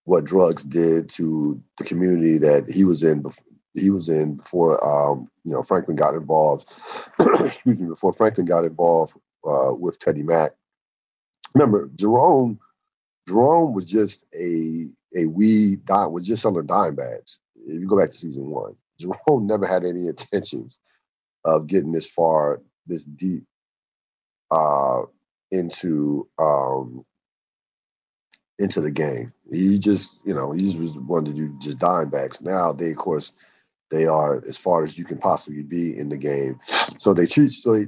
what 0.05 0.25
drugs 0.25 0.63
did 0.63 1.09
to 1.09 1.61
the 1.79 1.85
community 1.85 2.39
that 2.39 2.71
he 2.71 2.85
was 2.85 3.03
in 3.03 3.23
before, 3.23 3.45
he 3.75 3.91
was 3.91 4.09
in 4.09 4.37
before 4.37 4.83
um, 4.87 5.29
you 5.45 5.53
know 5.53 5.63
Franklin 5.63 5.97
got 5.97 6.15
involved. 6.15 6.67
excuse 7.41 7.81
me, 7.81 7.89
before 7.89 8.13
Franklin 8.13 8.47
got 8.47 8.65
involved 8.65 9.15
uh, 9.47 9.75
with 9.75 9.99
Teddy 9.99 10.23
Mac. 10.23 10.53
Remember, 11.55 11.91
Jerome 11.97 12.59
Jerome 13.29 13.73
was 13.75 13.85
just 13.85 14.25
a 14.35 14.89
a 15.17 15.27
weed 15.27 15.85
dime 15.85 16.13
was 16.13 16.27
just 16.27 16.43
selling 16.43 16.67
dime 16.67 16.95
bags. 16.95 17.39
If 17.67 17.81
you 17.81 17.87
go 17.87 17.99
back 17.99 18.11
to 18.11 18.19
season 18.19 18.47
one, 18.47 18.77
Jerome 18.99 19.47
never 19.47 19.67
had 19.67 19.85
any 19.85 20.09
intentions 20.09 20.79
of 21.45 21.67
getting 21.67 21.93
this 21.93 22.07
far, 22.07 22.63
this 22.87 23.05
deep 23.05 23.45
uh, 24.51 25.03
into 25.51 26.29
um, 26.39 27.05
into 28.59 28.81
the 28.81 28.91
game. 28.91 29.33
He 29.51 29.79
just, 29.79 30.19
you 30.25 30.35
know, 30.35 30.53
he 30.53 30.77
was 30.79 30.97
wanted 30.97 31.37
to 31.37 31.49
do 31.49 31.59
just 31.61 31.79
dime 31.79 32.11
backs. 32.11 32.41
Now 32.41 32.73
they, 32.73 32.91
of 32.91 32.97
course, 32.97 33.33
they 33.91 34.07
are 34.07 34.43
as 34.49 34.57
far 34.57 34.85
as 34.85 34.99
you 34.99 35.05
can 35.05 35.19
possibly 35.19 35.63
be 35.63 35.97
in 35.97 36.09
the 36.09 36.17
game. 36.17 36.59
So 36.99 37.15
they 37.15 37.27
treat 37.27 37.51
so 37.51 37.75
they, 37.75 37.87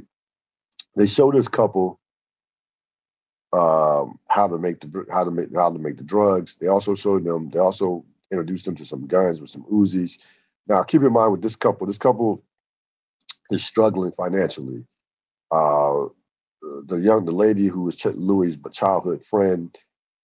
they 0.96 1.06
show 1.06 1.30
this 1.30 1.48
couple 1.48 2.00
um, 3.52 4.18
how 4.28 4.48
to 4.48 4.58
make 4.58 4.80
the 4.80 5.06
how 5.10 5.24
to 5.24 5.30
make 5.30 5.48
how 5.54 5.70
to 5.70 5.78
make 5.78 5.96
the 5.96 6.04
drugs. 6.04 6.56
They 6.56 6.66
also 6.66 6.94
showed 6.94 7.24
them. 7.24 7.48
They 7.48 7.58
also 7.58 8.04
introduced 8.30 8.64
them 8.64 8.76
to 8.76 8.84
some 8.84 9.06
guns 9.06 9.40
with 9.40 9.50
some 9.50 9.62
Uzis. 9.64 10.18
Now, 10.68 10.82
keep 10.84 11.02
in 11.02 11.12
mind 11.12 11.32
with 11.32 11.42
this 11.42 11.56
couple, 11.56 11.86
this 11.86 11.98
couple 11.98 12.42
is 13.50 13.64
struggling 13.64 14.12
financially. 14.12 14.86
Uh, 15.50 16.06
the 16.86 16.96
young 16.96 17.24
the 17.24 17.32
lady 17.32 17.66
who 17.66 17.82
was 17.82 17.96
Ch- 17.96 18.06
Louie's 18.06 18.58
childhood 18.72 19.24
friend 19.26 19.76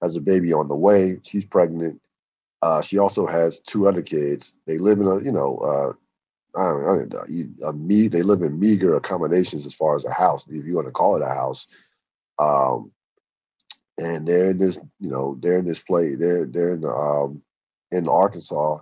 has 0.03 0.17
a 0.17 0.21
baby 0.21 0.53
on 0.53 0.69
the 0.69 0.77
way. 0.77 1.21
She's 1.25 1.45
pregnant. 1.45 2.01
Uh, 2.63 2.83
she 2.83 2.99
also 2.99 3.27
has 3.27 3.61
two 3.61 3.89
other 3.89 4.03
kids. 4.03 4.55
They 4.67 4.79
live 4.79 5.01
in 5.01 5.07
a, 5.09 5.21
you 5.23 5.33
know, 5.33 5.59
uh, 5.59 5.93
I 6.61 6.65
don't 6.71 7.13
know, 7.13 7.69
a 7.69 7.73
me. 7.73 8.09
They 8.09 8.23
live 8.23 8.43
in 8.43 8.61
meager 8.61 8.97
accommodations 8.97 9.67
as 9.67 9.75
far 9.75 9.97
as 9.97 10.05
a 10.05 10.13
house, 10.13 10.45
if 10.49 10.67
you 10.67 10.75
want 10.77 10.89
to 10.89 10.93
call 10.93 11.17
it 11.17 11.23
a 11.23 11.29
house. 11.29 11.69
Um, 12.39 12.93
and 13.99 14.27
they're 14.27 14.51
in 14.51 14.59
this, 14.59 14.79
you 15.01 15.11
know, 15.11 15.37
they're 15.41 15.59
in 15.59 15.67
this 15.67 15.79
place. 15.81 16.17
They're 16.19 16.47
they're 16.47 16.75
in 16.75 16.85
um, 16.85 17.43
in 17.93 18.09
Arkansas, 18.09 18.79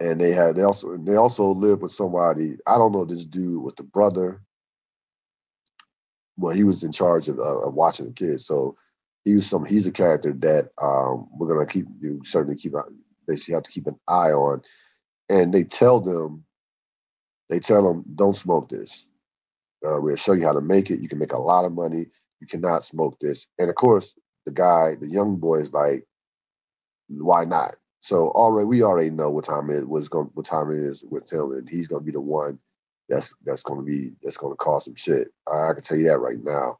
and 0.00 0.20
they 0.20 0.32
had 0.32 0.56
they 0.56 0.62
also 0.62 0.96
they 0.96 1.16
also 1.16 1.50
live 1.50 1.82
with 1.82 1.92
somebody. 1.92 2.56
I 2.66 2.78
don't 2.78 2.92
know 2.92 3.04
this 3.04 3.24
dude 3.24 3.62
was 3.62 3.74
the 3.74 3.82
brother. 3.82 4.42
Well, 6.36 6.54
he 6.54 6.64
was 6.64 6.82
in 6.82 6.90
charge 6.90 7.28
of, 7.28 7.38
uh, 7.38 7.60
of 7.60 7.74
watching 7.74 8.06
the 8.06 8.12
kids, 8.12 8.44
so 8.46 8.76
he 9.24 9.36
was 9.36 9.46
some. 9.46 9.64
He's 9.64 9.86
a 9.86 9.92
character 9.92 10.32
that 10.32 10.70
um, 10.82 11.28
we're 11.32 11.48
gonna 11.48 11.66
keep 11.66 11.86
you 12.00 12.20
certainly 12.24 12.56
keep 12.56 12.74
basically 13.26 13.54
have 13.54 13.62
to 13.64 13.70
keep 13.70 13.86
an 13.86 13.98
eye 14.08 14.30
on. 14.30 14.62
And 15.28 15.52
they 15.52 15.64
tell 15.64 16.00
them, 16.00 16.44
they 17.48 17.58
tell 17.58 17.82
them, 17.82 18.04
don't 18.14 18.36
smoke 18.36 18.68
this. 18.68 19.06
Uh, 19.86 20.00
we'll 20.00 20.16
show 20.16 20.32
you 20.32 20.44
how 20.44 20.52
to 20.52 20.60
make 20.60 20.90
it. 20.90 21.00
You 21.00 21.08
can 21.08 21.18
make 21.18 21.32
a 21.32 21.38
lot 21.38 21.64
of 21.64 21.72
money. 21.72 22.06
You 22.40 22.46
cannot 22.46 22.84
smoke 22.84 23.18
this. 23.20 23.46
And 23.58 23.70
of 23.70 23.76
course, 23.76 24.14
the 24.44 24.52
guy, 24.52 24.96
the 25.00 25.08
young 25.08 25.36
boy, 25.36 25.56
is 25.56 25.72
like, 25.72 26.06
why 27.08 27.44
not? 27.44 27.76
So 28.04 28.28
already 28.32 28.66
we 28.66 28.82
already 28.82 29.08
know 29.08 29.30
what 29.30 29.46
time 29.46 29.70
it 29.70 29.88
was 29.88 30.10
going, 30.10 30.28
what 30.34 30.44
time 30.44 30.70
it 30.70 30.78
is 30.78 31.02
with 31.08 31.32
him, 31.32 31.52
and 31.52 31.66
he's 31.66 31.88
gonna 31.88 32.02
be 32.02 32.12
the 32.12 32.20
one 32.20 32.58
that's 33.08 33.32
that's 33.46 33.62
gonna 33.62 33.80
be 33.80 34.14
that's 34.22 34.36
gonna 34.36 34.56
cause 34.56 34.84
some 34.84 34.94
shit. 34.94 35.28
I, 35.50 35.70
I 35.70 35.72
can 35.72 35.82
tell 35.82 35.96
you 35.96 36.08
that 36.08 36.18
right 36.18 36.36
now. 36.44 36.78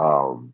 Um, 0.00 0.52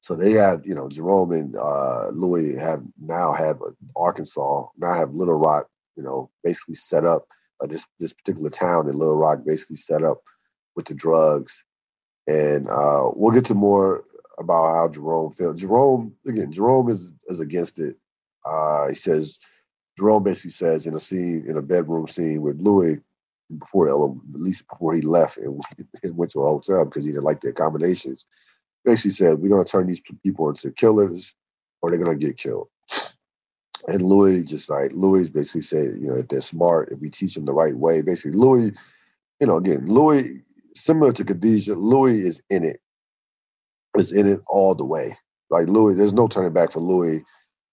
so 0.00 0.14
they 0.14 0.34
have, 0.34 0.64
you 0.64 0.76
know, 0.76 0.88
Jerome 0.88 1.32
and 1.32 1.56
uh, 1.56 2.10
Louie 2.10 2.54
have 2.54 2.84
now 3.00 3.32
have 3.32 3.60
Arkansas, 3.96 4.66
now 4.78 4.94
have 4.94 5.12
Little 5.12 5.40
Rock, 5.40 5.66
you 5.96 6.04
know, 6.04 6.30
basically 6.44 6.76
set 6.76 7.04
up 7.04 7.26
uh, 7.60 7.66
this 7.66 7.88
this 7.98 8.12
particular 8.12 8.48
town 8.48 8.88
in 8.88 8.96
Little 8.96 9.16
Rock, 9.16 9.40
basically 9.44 9.74
set 9.74 10.04
up 10.04 10.22
with 10.76 10.86
the 10.86 10.94
drugs, 10.94 11.64
and 12.28 12.70
uh, 12.70 13.10
we'll 13.16 13.32
get 13.32 13.46
to 13.46 13.54
more 13.54 14.04
about 14.38 14.72
how 14.72 14.86
Jerome 14.86 15.32
feels. 15.32 15.60
Jerome, 15.60 16.14
again, 16.28 16.52
Jerome 16.52 16.88
is 16.90 17.12
is 17.26 17.40
against 17.40 17.80
it. 17.80 17.96
Uh, 18.44 18.88
he 18.88 18.94
says 18.94 19.38
Jerome 19.98 20.22
basically 20.22 20.50
says 20.50 20.86
in 20.86 20.94
a 20.94 21.00
scene 21.00 21.44
in 21.46 21.56
a 21.56 21.62
bedroom 21.62 22.06
scene 22.06 22.42
with 22.42 22.60
Louie 22.60 22.98
before 23.58 23.88
at 23.88 24.40
least 24.40 24.64
before 24.68 24.94
he 24.94 25.00
left 25.00 25.36
and 25.38 25.60
went 26.16 26.30
to 26.32 26.40
a 26.40 26.44
hotel 26.44 26.84
because 26.84 27.04
he 27.04 27.10
didn't 27.12 27.24
like 27.24 27.40
the 27.40 27.48
accommodations 27.48 28.26
basically 28.84 29.10
said, 29.10 29.38
we're 29.38 29.48
to 29.64 29.70
turn 29.70 29.86
these 29.86 30.02
people 30.22 30.48
into 30.48 30.70
killers 30.72 31.34
or 31.82 31.90
they're 31.90 31.98
to 32.04 32.26
get 32.26 32.36
killed. 32.36 32.68
And 33.88 34.02
Louie 34.02 34.42
just 34.42 34.68
like, 34.68 34.92
Louie 34.92 35.26
basically 35.30 35.62
said, 35.62 35.96
you 35.98 36.08
know, 36.08 36.16
if 36.16 36.28
they're 36.28 36.42
smart, 36.42 36.92
if 36.92 37.00
we 37.00 37.08
teach 37.08 37.34
them 37.34 37.46
the 37.46 37.54
right 37.54 37.74
way, 37.74 38.02
basically, 38.02 38.38
Louie, 38.38 38.72
you 39.40 39.46
know, 39.46 39.56
again, 39.56 39.86
Louie, 39.86 40.42
similar 40.74 41.12
to 41.12 41.24
Khadijah, 41.24 41.74
Louie 41.74 42.20
is 42.20 42.42
in 42.50 42.62
it, 42.66 42.78
is 43.96 44.12
in 44.12 44.28
it 44.28 44.42
all 44.48 44.74
the 44.74 44.84
way. 44.84 45.16
Like 45.48 45.66
Louie, 45.66 45.94
there's 45.94 46.12
no 46.12 46.28
turning 46.28 46.52
back 46.52 46.72
for 46.72 46.80
Louie. 46.80 47.24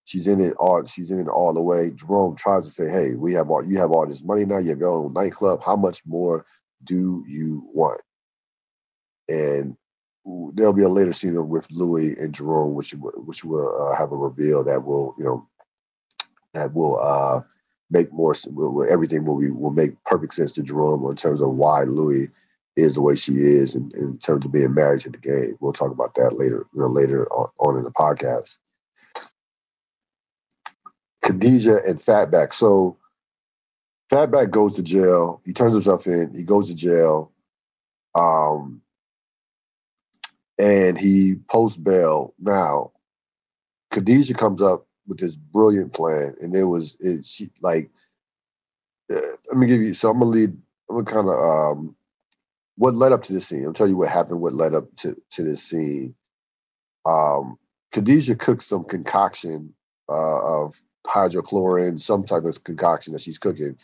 She's 0.08 0.26
in 0.26 0.40
it 0.40 0.54
all. 0.58 0.86
She's 0.86 1.12
in 1.12 1.20
it 1.20 1.28
all 1.28 1.54
the 1.54 1.62
way. 1.62 1.92
Jerome 1.92 2.38
tries 2.38 2.66
to 2.66 2.72
say, 2.72 2.88
"Hey, 2.90 3.16
we 3.16 3.34
have 3.34 3.50
all. 3.50 3.62
You 3.66 3.78
have 3.80 3.92
all 3.92 4.08
this 4.08 4.24
money 4.24 4.46
now. 4.46 4.58
You 4.58 4.70
have 4.70 4.80
your 4.80 4.90
own 4.94 5.12
nightclub. 5.12 5.62
How 5.62 5.76
much 5.76 6.02
more 6.06 6.46
do 6.86 7.26
you 7.28 7.68
want?" 7.74 8.00
And 9.28 9.76
there'll 10.54 10.72
be 10.72 10.84
a 10.84 10.90
later 10.90 11.12
scene 11.12 11.50
with 11.50 11.70
Louie 11.72 12.16
and 12.18 12.34
Jerome, 12.34 12.74
which 12.74 12.96
which 13.18 13.44
will 13.44 13.76
uh, 13.82 13.98
have 13.98 14.14
a 14.14 14.16
reveal 14.16 14.64
that 14.64 14.86
will 14.86 15.14
you 15.18 15.26
know 15.26 15.46
that 16.54 16.74
will 16.74 17.02
uh, 17.02 17.42
make 17.92 18.12
more 18.14 18.34
will, 18.52 18.88
everything 18.90 19.26
will 19.26 19.38
be 19.40 19.52
will 19.52 19.72
make 19.72 20.02
perfect 20.06 20.36
sense 20.36 20.54
to 20.54 20.64
Jerome 20.64 21.06
in 21.10 21.18
terms 21.18 21.42
of 21.42 21.50
why 21.50 21.84
Louie 21.84 22.30
is 22.78 22.96
the 22.96 23.02
way 23.02 23.16
she 23.16 23.34
is 23.34 23.76
in, 23.76 23.92
in 23.96 24.18
terms 24.20 24.46
of 24.46 24.54
being 24.54 24.74
married 24.74 25.02
to 25.02 25.10
the 25.10 25.18
game. 25.18 25.58
We'll 25.60 25.74
talk 25.74 25.92
about 25.92 26.16
that 26.16 26.38
later, 26.38 26.66
you 26.74 26.80
know, 26.80 26.88
later 26.88 27.28
on, 27.34 27.50
on 27.60 27.78
in 27.78 27.84
the 27.84 27.92
podcast. 27.92 28.58
Khadijah 31.28 31.84
and 31.86 32.02
Fatback. 32.02 32.54
So 32.54 32.98
Fatback 34.12 34.50
goes 34.50 34.76
to 34.76 34.84
jail. 34.84 35.42
He 35.46 35.52
turns 35.52 35.74
himself 35.74 36.08
in. 36.08 36.34
He 36.34 36.44
goes 36.44 36.70
to 36.70 36.76
jail. 36.76 37.34
Um, 38.16 38.82
and 40.58 40.98
he 40.98 41.36
posts 41.50 41.78
bail. 41.78 42.34
Now, 42.40 42.94
Khadijah 43.92 44.36
comes 44.36 44.62
up 44.62 44.88
with 45.06 45.20
this 45.20 45.36
brilliant 45.36 45.94
plan, 45.94 46.36
and 46.42 46.56
it 46.56 46.64
was 46.64 46.96
it 47.00 47.26
she 47.26 47.50
like. 47.62 47.92
Uh, 49.12 49.20
let 49.50 49.58
me 49.58 49.68
give 49.68 49.82
you. 49.82 49.94
So 49.94 50.10
I'm 50.10 50.20
gonna 50.20 50.32
lead. 50.32 50.58
I'm 50.90 51.04
gonna 51.04 51.06
kind 51.06 51.30
of 51.30 51.36
um, 51.40 51.96
what 52.78 52.96
led 52.96 53.12
up 53.12 53.24
to 53.24 53.34
this 53.34 53.48
scene. 53.48 53.66
I'll 53.66 53.74
tell 53.74 53.88
you 53.88 53.98
what 53.98 54.10
happened. 54.10 54.42
What 54.42 54.54
led 54.54 54.74
up 54.74 54.94
to 54.98 55.16
to 55.32 55.44
this 55.44 55.64
scene. 55.64 56.16
Um, 57.06 57.58
Khadijah 57.92 58.36
cooks 58.36 58.66
some 58.66 58.84
concoction 58.86 59.74
uh, 60.10 60.64
of 60.64 60.76
hydrochlorine, 61.06 62.00
some 62.00 62.24
type 62.24 62.44
of 62.44 62.64
concoction 62.64 63.14
that 63.14 63.22
she's 63.22 63.40
cooking 63.40 63.78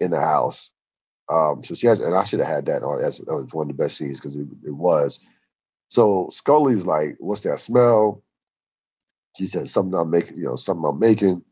in 0.00 0.10
the 0.10 0.20
house. 0.20 0.70
Um, 1.28 1.62
so 1.64 1.74
she 1.74 1.86
has, 1.86 2.00
and 2.00 2.14
I 2.14 2.22
should 2.22 2.40
have 2.40 2.48
had 2.48 2.66
that 2.66 2.82
on 2.82 3.02
as, 3.02 3.20
one 3.52 3.70
of 3.70 3.76
the 3.76 3.82
best 3.82 3.96
scenes 3.96 4.20
because 4.20 4.36
it, 4.36 4.46
it 4.64 4.74
was. 4.74 5.18
So 5.88 6.28
Scully's 6.30 6.86
like, 6.86 7.16
"What's 7.18 7.42
that 7.42 7.60
smell?" 7.60 8.22
She 9.36 9.46
says, 9.46 9.72
"Something 9.72 9.98
I'm 9.98 10.10
making, 10.10 10.38
you 10.38 10.44
know, 10.44 10.56
something 10.56 10.84
I'm 10.86 10.98
making." 10.98 11.42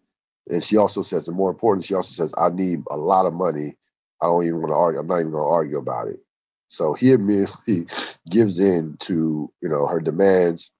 And 0.50 0.62
she 0.62 0.76
also 0.76 1.02
says, 1.02 1.26
and 1.26 1.36
more 1.36 1.50
important, 1.50 1.84
she 1.84 1.94
also 1.94 2.14
says, 2.14 2.32
"I 2.36 2.50
need 2.50 2.82
a 2.90 2.96
lot 2.96 3.26
of 3.26 3.32
money. 3.32 3.76
I 4.20 4.26
don't 4.26 4.44
even 4.44 4.60
want 4.60 4.70
to 4.70 4.76
argue. 4.76 5.00
I'm 5.00 5.06
not 5.06 5.20
even 5.20 5.32
going 5.32 5.44
to 5.44 5.48
argue 5.48 5.78
about 5.78 6.08
it." 6.08 6.20
So 6.68 6.94
he 6.94 7.12
immediately 7.12 7.86
gives 8.30 8.58
in 8.58 8.96
to 9.00 9.52
you 9.60 9.68
know 9.68 9.86
her 9.86 10.00
demands, 10.00 10.70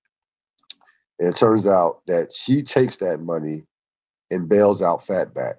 and 1.19 1.29
it 1.29 1.37
turns 1.37 1.67
out 1.67 2.03
that 2.07 2.33
she 2.33 2.63
takes 2.63 2.97
that 2.99 3.21
money 3.21 3.65
and 4.35 4.49
bails 4.49 4.83
out 4.83 5.07
Fatback, 5.07 5.55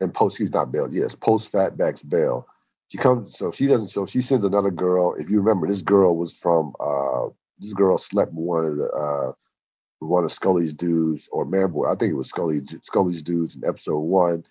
and 0.00 0.12
post 0.14 0.38
he's 0.38 0.52
not 0.52 0.72
bailed. 0.72 0.92
Yes, 0.92 1.14
post 1.14 1.52
Fatback's 1.52 2.02
bail. 2.02 2.46
She 2.88 2.98
comes, 2.98 3.36
so 3.36 3.50
she 3.52 3.66
doesn't. 3.66 3.88
So 3.88 4.06
she 4.06 4.22
sends 4.22 4.44
another 4.44 4.70
girl. 4.70 5.14
If 5.14 5.30
you 5.30 5.38
remember, 5.38 5.68
this 5.68 5.82
girl 5.82 6.16
was 6.16 6.34
from. 6.34 6.74
uh 6.80 7.28
This 7.58 7.74
girl 7.74 7.98
slept 7.98 8.32
with 8.32 8.46
one 8.46 8.64
of 8.66 8.76
the. 8.76 8.88
uh 8.90 9.32
one 10.00 10.24
of 10.24 10.32
Scully's 10.32 10.74
dudes 10.74 11.28
or 11.32 11.46
Manboy. 11.46 11.90
I 11.90 11.96
think 11.96 12.12
it 12.12 12.16
was 12.16 12.28
Scully 12.28 12.60
Scully's 12.82 13.22
dudes 13.22 13.56
in 13.56 13.64
episode 13.66 14.00
one. 14.00 14.44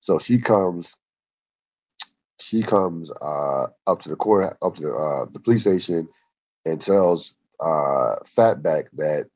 So 0.00 0.18
she 0.18 0.38
comes 0.38 0.96
she 2.40 2.62
comes 2.62 3.10
uh, 3.22 3.66
up 3.86 4.00
to 4.02 4.08
the 4.08 4.16
court, 4.16 4.56
up 4.62 4.74
to 4.76 4.82
the, 4.82 4.92
uh, 4.92 5.26
the 5.32 5.38
police 5.40 5.62
station, 5.62 6.08
and 6.66 6.80
tells 6.80 7.34
uh, 7.60 8.16
Fatback 8.36 8.86
that 8.94 9.26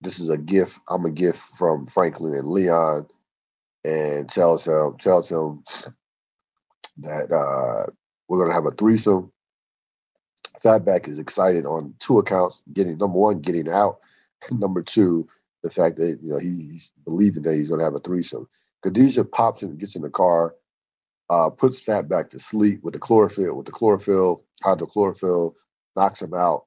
this 0.00 0.18
is 0.18 0.30
a 0.30 0.38
gift. 0.38 0.78
I'm 0.88 1.04
a 1.04 1.10
gift 1.10 1.40
from 1.58 1.86
Franklin 1.86 2.34
and 2.34 2.48
Leon, 2.48 3.06
and 3.84 4.28
tells 4.28 4.66
him 4.66 4.96
tells 4.98 5.30
him 5.30 5.64
that 6.98 7.32
uh, 7.32 7.90
we're 8.28 8.42
gonna 8.42 8.54
have 8.54 8.66
a 8.66 8.72
threesome. 8.72 9.32
Fatback 10.64 11.08
is 11.08 11.18
excited 11.18 11.66
on 11.66 11.94
two 11.98 12.18
accounts: 12.18 12.62
getting 12.72 12.98
number 12.98 13.18
one, 13.18 13.40
getting 13.40 13.68
out, 13.68 13.98
number 14.52 14.82
two, 14.82 15.26
the 15.62 15.70
fact 15.70 15.96
that 15.96 16.18
you 16.22 16.30
know 16.30 16.38
he, 16.38 16.62
he's 16.72 16.92
believing 17.04 17.42
that 17.42 17.54
he's 17.54 17.68
gonna 17.68 17.84
have 17.84 17.94
a 17.94 18.00
threesome. 18.00 18.46
Khadijah 18.82 19.24
pops 19.24 19.62
in, 19.62 19.76
gets 19.76 19.94
in 19.94 20.02
the 20.02 20.10
car, 20.10 20.54
uh, 21.28 21.50
puts 21.50 21.80
Fatback 21.80 22.30
to 22.30 22.38
sleep 22.38 22.82
with 22.82 22.94
the 22.94 23.00
chlorophyll, 23.00 23.56
with 23.56 23.66
the 23.66 23.72
chlorophyll, 23.72 24.44
hydrochlorophyll, 24.64 25.54
knocks 25.96 26.22
him 26.22 26.34
out. 26.34 26.64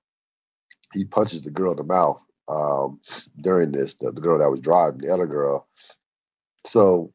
He 0.94 1.06
punches 1.06 1.42
the 1.42 1.50
girl 1.52 1.72
in 1.72 1.78
the 1.78 1.84
mouth 1.84 2.24
um, 2.48 3.00
during 3.42 3.72
this, 3.72 3.96
the, 3.96 4.12
the 4.12 4.22
girl 4.22 4.38
that 4.40 4.50
was 4.50 4.62
driving, 4.62 5.02
the 5.02 5.14
other 5.14 5.28
girl. 5.28 5.68
So 6.66 7.14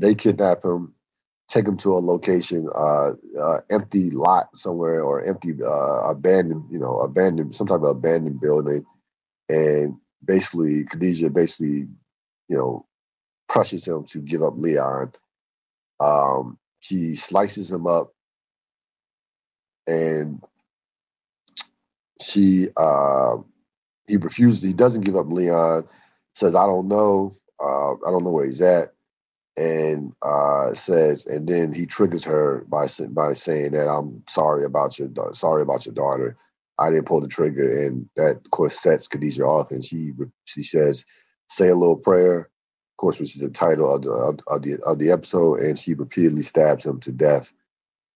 they 0.00 0.14
kidnap 0.14 0.64
him, 0.64 0.94
take 1.48 1.66
him 1.66 1.76
to 1.78 1.94
a 1.96 2.00
location, 2.00 2.68
uh, 2.74 3.12
uh, 3.40 3.60
empty 3.70 4.10
lot 4.10 4.56
somewhere 4.56 5.02
or 5.02 5.24
empty 5.24 5.54
uh, 5.64 6.10
abandoned, 6.10 6.64
you 6.70 6.78
know, 6.78 7.00
abandoned 7.00 7.54
some 7.54 7.66
type 7.68 7.82
of 7.82 7.96
abandoned 7.98 8.40
building, 8.40 8.84
and 9.48 9.96
basically 10.24 10.84
Khadijah 10.86 11.30
basically, 11.30 11.88
you 12.48 12.56
know, 12.58 12.86
crushes 13.48 13.86
him 13.86 14.04
to 14.06 14.20
give 14.20 14.42
up 14.42 14.54
Leon. 14.56 15.12
Um, 16.00 16.58
she 16.80 17.16
slices 17.16 17.70
him 17.70 17.86
up, 17.86 18.12
and 19.86 20.42
she 22.20 22.68
uh, 22.76 23.36
he 24.08 24.16
refuses. 24.18 24.62
He 24.62 24.74
doesn't 24.74 25.02
give 25.04 25.16
up 25.16 25.28
Leon. 25.30 25.84
Says, 26.36 26.54
"I 26.56 26.66
don't 26.66 26.88
know. 26.88 27.36
Uh, 27.60 27.92
I 27.92 28.10
don't 28.10 28.24
know 28.24 28.30
where 28.30 28.46
he's 28.46 28.60
at." 28.60 28.92
And 29.56 30.12
uh, 30.22 30.72
says, 30.72 31.26
and 31.26 31.46
then 31.46 31.72
he 31.74 31.84
triggers 31.84 32.24
her 32.24 32.64
by 32.68 32.86
by 33.10 33.34
saying 33.34 33.72
that 33.72 33.88
I'm 33.88 34.22
sorry 34.28 34.64
about 34.64 34.98
your 34.98 35.10
sorry 35.34 35.62
about 35.62 35.84
your 35.84 35.94
daughter. 35.94 36.36
I 36.78 36.90
didn't 36.90 37.06
pull 37.06 37.20
the 37.20 37.28
trigger, 37.28 37.68
and 37.86 38.08
that 38.16 38.36
of 38.36 38.50
course 38.50 38.80
sets 38.80 39.06
Khadijah 39.08 39.44
off, 39.44 39.70
and 39.70 39.84
she 39.84 40.12
she 40.44 40.62
says, 40.62 41.04
"Say 41.50 41.68
a 41.68 41.76
little 41.76 41.96
prayer." 41.96 42.48
Of 42.92 42.96
course, 42.96 43.18
which 43.20 43.36
is 43.36 43.42
the 43.42 43.50
title 43.50 43.94
of 43.94 44.02
the 44.02 44.10
of, 44.10 44.40
of 44.46 44.62
the 44.62 44.78
of 44.86 44.98
the 44.98 45.10
episode, 45.10 45.60
and 45.60 45.78
she 45.78 45.94
repeatedly 45.94 46.42
stabs 46.42 46.84
him 46.84 47.00
to 47.00 47.12
death 47.12 47.52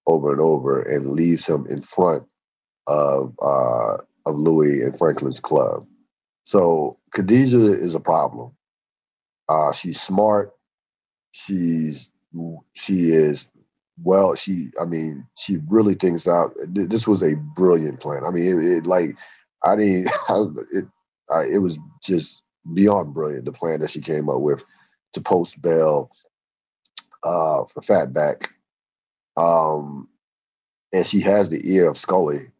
over 0.07 0.33
and 0.33 0.40
over, 0.40 0.81
and 0.83 1.11
leaves 1.12 1.46
him 1.46 1.66
in 1.68 1.83
front 1.83 2.25
of 2.87 3.35
uh, 3.42 3.96
of 4.27 4.37
Louie 4.37 4.83
and 4.83 4.96
Franklin's 4.96 5.40
club. 5.40 5.87
So 6.44 6.99
Khadijah 7.12 7.79
is 7.79 7.94
a 7.94 8.01
problem. 8.01 8.53
Uh, 9.48 9.72
she's 9.72 10.00
smart. 10.00 10.52
She's 11.32 12.11
she 12.74 13.11
is 13.11 13.48
well. 14.02 14.35
She 14.35 14.70
I 14.80 14.85
mean 14.85 15.26
she 15.37 15.59
really 15.68 15.94
thinks 15.94 16.26
out. 16.26 16.52
This 16.66 17.06
was 17.06 17.22
a 17.22 17.37
brilliant 17.56 18.00
plan. 18.00 18.24
I 18.24 18.30
mean 18.30 18.46
it, 18.46 18.78
it 18.78 18.87
like 18.87 19.16
I 19.64 19.76
didn't 19.76 20.11
it 20.72 20.87
I, 21.30 21.44
it 21.52 21.59
was 21.59 21.78
just 22.02 22.42
beyond 22.74 23.14
brilliant 23.14 23.44
the 23.44 23.52
plan 23.52 23.80
that 23.80 23.90
she 23.90 24.00
came 24.00 24.28
up 24.28 24.40
with 24.40 24.64
to 25.12 25.20
post 25.20 25.61
bail 25.62 26.11
uh, 27.22 27.64
for 27.64 27.80
Fatback. 27.82 28.46
Um, 29.37 30.09
and 30.92 31.06
she 31.06 31.20
has 31.20 31.48
the 31.48 31.61
ear 31.70 31.88
of 31.88 31.98
Scully. 31.98 32.50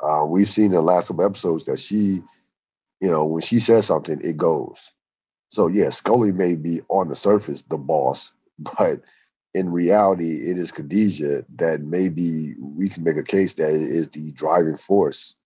Uh, 0.00 0.24
we've 0.26 0.50
seen 0.50 0.66
in 0.66 0.72
the 0.72 0.82
last 0.82 1.08
couple 1.08 1.24
episodes 1.24 1.64
that 1.64 1.78
she, 1.78 2.22
you 3.00 3.10
know, 3.10 3.24
when 3.24 3.42
she 3.42 3.58
says 3.58 3.86
something, 3.86 4.20
it 4.22 4.36
goes. 4.36 4.94
So 5.52 5.66
yeah, 5.66 5.90
Scully 5.90 6.32
may 6.32 6.56
be 6.56 6.80
on 6.88 7.08
the 7.08 7.14
surface 7.14 7.62
the 7.68 7.76
boss, 7.76 8.32
but 8.58 9.02
in 9.52 9.70
reality, 9.70 10.50
it 10.50 10.56
is 10.56 10.72
Khadijah 10.72 11.44
that 11.56 11.82
maybe 11.82 12.54
we 12.58 12.88
can 12.88 13.04
make 13.04 13.18
a 13.18 13.22
case 13.22 13.52
that 13.54 13.68
it 13.68 13.82
is 13.82 14.08
the 14.08 14.32
driving 14.32 14.78
force 14.78 15.36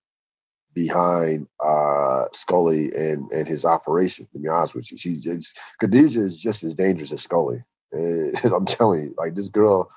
behind 0.75 1.49
uh, 1.59 2.27
Scully 2.33 2.95
and 2.95 3.29
and 3.33 3.49
his 3.49 3.65
operation. 3.65 4.29
To 4.33 4.39
be 4.39 4.47
honest 4.47 4.77
with 4.77 4.93
you, 4.93 4.97
she's 4.97 5.25
just, 5.25 5.59
is 5.83 6.39
just 6.39 6.63
as 6.63 6.77
dangerous 6.77 7.11
as 7.11 7.23
Scully. 7.23 7.65
And 7.91 8.39
I'm 8.45 8.65
telling 8.65 9.03
you, 9.03 9.15
like 9.19 9.35
this 9.35 9.49
girl, 9.49 9.91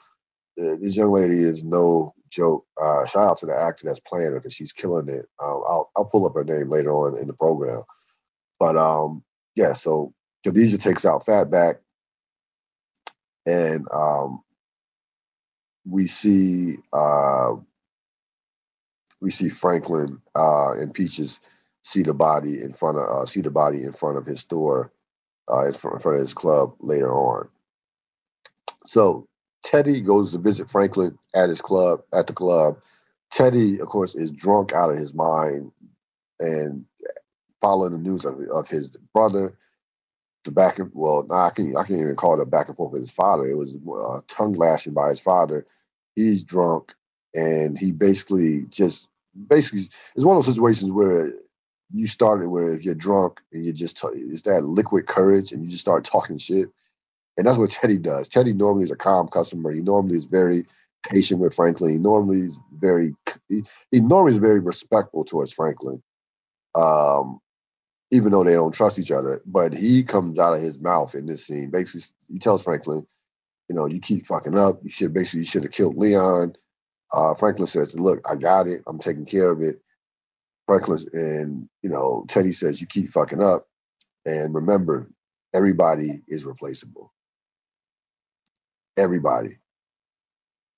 uh, 0.59 0.77
this 0.81 0.97
young 0.97 1.11
lady 1.11 1.43
is 1.43 1.63
no 1.63 2.15
joke. 2.31 2.65
Uh, 2.81 3.05
shout 3.05 3.29
out 3.29 3.37
to 3.39 3.45
the 3.45 3.55
actor 3.55 3.83
that's 3.85 3.99
playing 3.99 4.31
her 4.31 4.39
because 4.39 4.55
she's 4.55 4.73
killing 4.73 5.07
it. 5.07 5.27
I'll 5.39 5.91
I'll 5.95 6.05
pull 6.05 6.25
up 6.25 6.33
her 6.33 6.43
name 6.43 6.71
later 6.71 6.93
on 6.93 7.15
in 7.15 7.27
the 7.27 7.33
program. 7.33 7.83
But 8.59 8.75
um, 8.75 9.23
yeah, 9.59 9.73
so 9.73 10.13
Khadijah 10.45 10.77
takes 10.77 11.05
out 11.05 11.25
Fatback, 11.25 11.79
and 13.45 13.85
um, 13.93 14.41
we 15.85 16.07
see 16.07 16.77
uh, 16.93 17.55
we 19.21 19.31
see 19.31 19.49
Franklin 19.49 20.21
uh, 20.33 20.73
and 20.73 20.93
Peaches 20.93 21.41
see 21.83 22.03
the 22.03 22.13
body 22.13 22.61
in 22.61 22.71
front 22.73 22.97
of 22.97 23.03
uh, 23.03 23.25
see 23.25 23.41
the 23.41 23.51
body 23.51 23.83
in 23.83 23.91
front 23.91 24.17
of 24.17 24.25
his 24.25 24.39
store, 24.39 24.93
uh, 25.51 25.65
in, 25.67 25.73
front, 25.73 25.95
in 25.95 25.99
front 25.99 26.15
of 26.15 26.21
his 26.21 26.33
club 26.33 26.73
later 26.79 27.11
on. 27.11 27.49
So 28.85 29.27
Teddy 29.63 29.99
goes 29.99 30.31
to 30.31 30.37
visit 30.37 30.69
Franklin 30.71 31.19
at 31.35 31.49
his 31.49 31.61
club 31.61 32.01
at 32.13 32.27
the 32.27 32.33
club. 32.33 32.77
Teddy, 33.29 33.81
of 33.81 33.89
course, 33.89 34.15
is 34.15 34.31
drunk 34.31 34.71
out 34.71 34.89
of 34.91 34.97
his 34.97 35.13
mind 35.13 35.73
and 36.39 36.85
following 37.61 37.91
the 37.91 37.97
news 37.97 38.25
of, 38.25 38.39
of 38.53 38.67
his 38.67 38.89
brother. 39.13 39.55
The 40.45 40.51
back 40.51 40.79
and 40.79 40.89
well, 40.93 41.25
nah, 41.27 41.47
I 41.47 41.49
can 41.49 41.75
I 41.75 41.83
can't 41.83 41.99
even 41.99 42.15
call 42.15 42.39
it 42.39 42.41
a 42.41 42.45
back 42.45 42.69
and 42.69 42.77
forth 42.77 42.93
with 42.93 43.01
his 43.01 43.11
father. 43.11 43.45
It 43.45 43.57
was 43.57 43.75
uh, 43.75 44.21
tongue 44.27 44.53
lashing 44.53 44.93
by 44.93 45.09
his 45.09 45.19
father. 45.19 45.65
He's 46.15 46.43
drunk 46.43 46.95
and 47.35 47.77
he 47.77 47.91
basically 47.91 48.65
just 48.69 49.09
basically 49.47 49.81
it's 50.15 50.25
one 50.25 50.37
of 50.37 50.45
those 50.45 50.53
situations 50.53 50.91
where 50.91 51.31
you 51.93 52.07
started 52.07 52.49
where 52.49 52.69
if 52.69 52.83
you're 52.83 52.95
drunk 52.95 53.39
and 53.51 53.65
you 53.65 53.73
just 53.73 54.03
it's 54.13 54.43
that 54.43 54.63
liquid 54.63 55.07
courage 55.07 55.51
and 55.51 55.63
you 55.63 55.69
just 55.69 55.81
start 55.81 56.03
talking 56.03 56.37
shit 56.37 56.69
and 57.37 57.45
that's 57.45 57.57
what 57.57 57.69
teddy 57.69 57.97
does 57.97 58.27
teddy 58.27 58.53
normally 58.53 58.83
is 58.83 58.91
a 58.91 58.95
calm 58.95 59.27
customer 59.27 59.71
he 59.71 59.81
normally 59.81 60.17
is 60.17 60.25
very 60.25 60.65
patient 61.03 61.39
with 61.39 61.53
franklin 61.53 61.91
he 61.91 61.97
normally 61.97 62.41
is 62.41 62.59
very 62.73 63.13
he, 63.47 63.63
he 63.91 63.99
normally 63.99 64.33
is 64.33 64.39
very 64.39 64.59
respectful 64.59 65.23
towards 65.23 65.53
franklin 65.53 66.01
um 66.75 67.39
even 68.11 68.31
though 68.31 68.43
they 68.43 68.53
don't 68.53 68.73
trust 68.73 68.99
each 68.99 69.11
other 69.11 69.41
but 69.45 69.73
he 69.73 70.03
comes 70.03 70.39
out 70.39 70.53
of 70.53 70.61
his 70.61 70.79
mouth 70.79 71.15
in 71.15 71.25
this 71.25 71.45
scene 71.47 71.69
basically 71.69 72.01
he 72.31 72.39
tells 72.39 72.63
franklin 72.63 73.05
you 73.69 73.75
know 73.75 73.85
you 73.85 73.99
keep 73.99 74.27
fucking 74.27 74.57
up 74.57 74.79
you 74.83 74.89
should 74.89 75.13
basically 75.13 75.41
you 75.41 75.45
should 75.45 75.63
have 75.63 75.71
killed 75.71 75.97
leon 75.97 76.53
uh, 77.13 77.33
Franklin 77.35 77.67
says, 77.67 77.95
"Look, 77.95 78.21
I 78.29 78.35
got 78.35 78.67
it. 78.67 78.83
I'm 78.87 78.99
taking 78.99 79.25
care 79.25 79.49
of 79.51 79.61
it." 79.61 79.81
Franklin 80.67 80.99
and 81.13 81.69
you 81.81 81.89
know 81.89 82.25
Teddy 82.27 82.51
says, 82.51 82.81
"You 82.81 82.87
keep 82.87 83.11
fucking 83.11 83.41
up, 83.43 83.67
and 84.25 84.53
remember, 84.53 85.09
everybody 85.53 86.21
is 86.27 86.45
replaceable. 86.45 87.13
Everybody." 88.97 89.57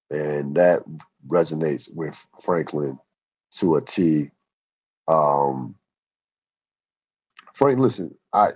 And 0.10 0.56
that 0.56 0.82
resonates 1.28 1.94
with 1.94 2.17
Franklin 2.41 3.00
to 3.54 3.76
a 3.76 3.82
T. 3.82 4.32
Um, 5.08 5.76
Frank, 7.53 7.79
listen, 7.79 8.15
I 8.33 8.49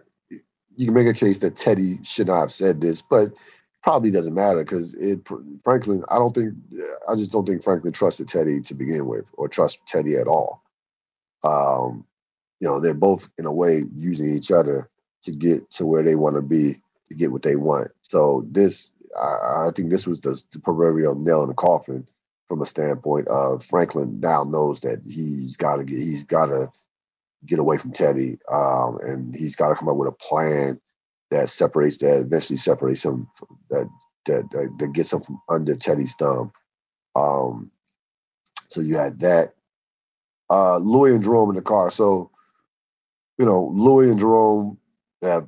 you 0.78 0.86
can 0.86 0.94
make 0.94 1.08
a 1.08 1.14
case 1.14 1.38
that 1.40 1.56
Teddy 1.56 2.00
should 2.04 2.28
not 2.28 2.42
have 2.42 2.54
said 2.54 2.82
this, 2.82 3.02
but 3.02 3.30
probably 3.84 4.12
doesn't 4.12 4.34
matter 4.34 4.64
because 4.64 4.94
it 4.96 5.28
Franklin. 5.64 6.04
I 6.10 6.18
don't 6.18 6.34
think 6.34 6.54
I 7.08 7.16
just 7.16 7.32
don't 7.32 7.46
think 7.46 7.64
Franklin 7.64 7.94
trusted 7.94 8.28
Teddy 8.28 8.62
to 8.62 8.74
begin 8.74 9.06
with, 9.08 9.30
or 9.34 9.48
trust 9.48 9.80
Teddy 9.88 10.16
at 10.16 10.28
all. 10.28 10.64
Um, 11.44 12.06
you 12.60 12.68
know, 12.68 12.80
they're 12.80 12.94
both 12.94 13.30
in 13.38 13.46
a 13.46 13.52
way 13.52 13.84
using 13.96 14.30
each 14.30 14.52
other 14.52 14.90
to 15.24 15.32
get 15.32 15.70
to 15.72 15.86
where 15.86 16.04
they 16.04 16.16
want 16.16 16.36
to 16.36 16.42
be 16.42 16.80
to 17.08 17.16
get 17.16 17.32
what 17.32 17.44
they 17.44 17.56
want. 17.56 17.92
So 18.02 18.46
this, 18.50 18.92
I, 19.20 19.68
I 19.68 19.72
think, 19.76 19.92
this 19.92 20.08
was 20.08 20.22
the, 20.22 20.42
the 20.52 20.60
proverbial 20.60 21.16
nail 21.16 21.44
in 21.44 21.50
the 21.50 21.54
coffin 21.54 22.08
from 22.48 22.62
a 22.62 22.66
standpoint 22.66 23.28
of 23.28 23.64
Franklin 23.66 24.20
now 24.20 24.44
knows 24.44 24.80
that 24.82 25.02
he's 25.08 25.58
got 25.58 25.78
to 25.78 25.84
get 25.84 26.00
he's 26.00 26.24
got 26.24 26.48
to 26.48 26.72
get 27.46 27.60
away 27.60 27.78
from 27.78 27.92
Teddy, 27.92 28.38
um, 28.52 28.98
and 29.04 29.36
he's 29.36 29.56
got 29.56 29.70
to 29.70 29.76
come 29.76 29.90
up 29.90 29.98
with 29.98 30.08
a 30.08 30.12
plan 30.12 30.80
that 31.32 31.50
separates 31.50 31.98
that 31.98 32.20
eventually 32.20 32.58
separates 32.58 33.04
him 33.04 33.28
from, 33.36 33.58
that, 33.70 33.90
that, 34.26 34.50
that 34.52 34.76
that 34.80 34.94
gets 34.94 35.14
him 35.14 35.22
from 35.22 35.42
under 35.50 35.76
Teddy's 35.76 36.14
thumb. 36.16 36.52
Um, 37.16 37.72
so 38.70 38.82
you 38.82 38.98
had 38.98 39.20
that. 39.20 39.54
Uh, 40.50 40.78
Louie 40.78 41.14
and 41.16 41.24
Jerome 41.24 41.50
in 41.50 41.56
the 41.56 41.62
car. 41.62 41.90
So, 41.90 42.30
you 43.40 43.46
know, 43.46 43.72
Louie 43.74 44.12
and 44.12 44.20
Jerome 44.20 44.78
have, 45.24 45.48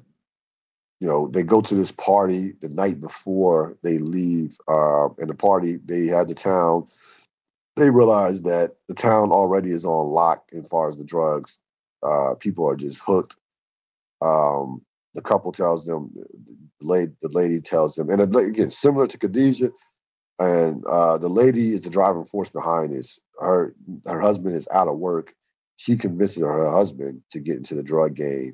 you 0.99 1.07
know, 1.07 1.27
they 1.27 1.43
go 1.43 1.61
to 1.61 1.75
this 1.75 1.91
party 1.91 2.53
the 2.61 2.69
night 2.69 2.99
before 2.99 3.77
they 3.83 3.99
leave. 3.99 4.57
Uh, 4.67 5.09
and 5.19 5.29
the 5.29 5.35
party, 5.35 5.77
they 5.85 6.07
had 6.07 6.27
the 6.27 6.33
town. 6.33 6.87
They 7.75 7.91
realize 7.91 8.41
that 8.41 8.77
the 8.87 8.95
town 8.95 9.31
already 9.31 9.71
is 9.71 9.85
on 9.85 10.07
lock 10.07 10.49
as 10.57 10.65
far 10.67 10.89
as 10.89 10.97
the 10.97 11.03
drugs. 11.03 11.59
Uh, 12.03 12.35
people 12.35 12.67
are 12.67 12.75
just 12.75 13.01
hooked. 13.03 13.35
Um, 14.21 14.81
the 15.13 15.21
couple 15.21 15.51
tells 15.51 15.85
them, 15.85 16.11
the 16.79 17.11
lady, 17.29 17.59
tells 17.61 17.95
them, 17.95 18.09
and 18.09 18.21
again, 18.35 18.69
similar 18.69 19.07
to 19.07 19.17
Khadijah, 19.17 19.71
and 20.39 20.85
uh, 20.85 21.17
the 21.17 21.29
lady 21.29 21.73
is 21.73 21.81
the 21.81 21.89
driving 21.89 22.25
force 22.25 22.49
behind 22.49 22.93
this. 22.93 23.19
Her 23.39 23.73
her 24.05 24.21
husband 24.21 24.55
is 24.55 24.67
out 24.71 24.87
of 24.87 24.97
work. 24.97 25.33
She 25.77 25.95
convinces 25.95 26.43
her 26.43 26.71
husband 26.71 27.21
to 27.31 27.39
get 27.39 27.57
into 27.57 27.75
the 27.75 27.83
drug 27.83 28.15
game. 28.15 28.53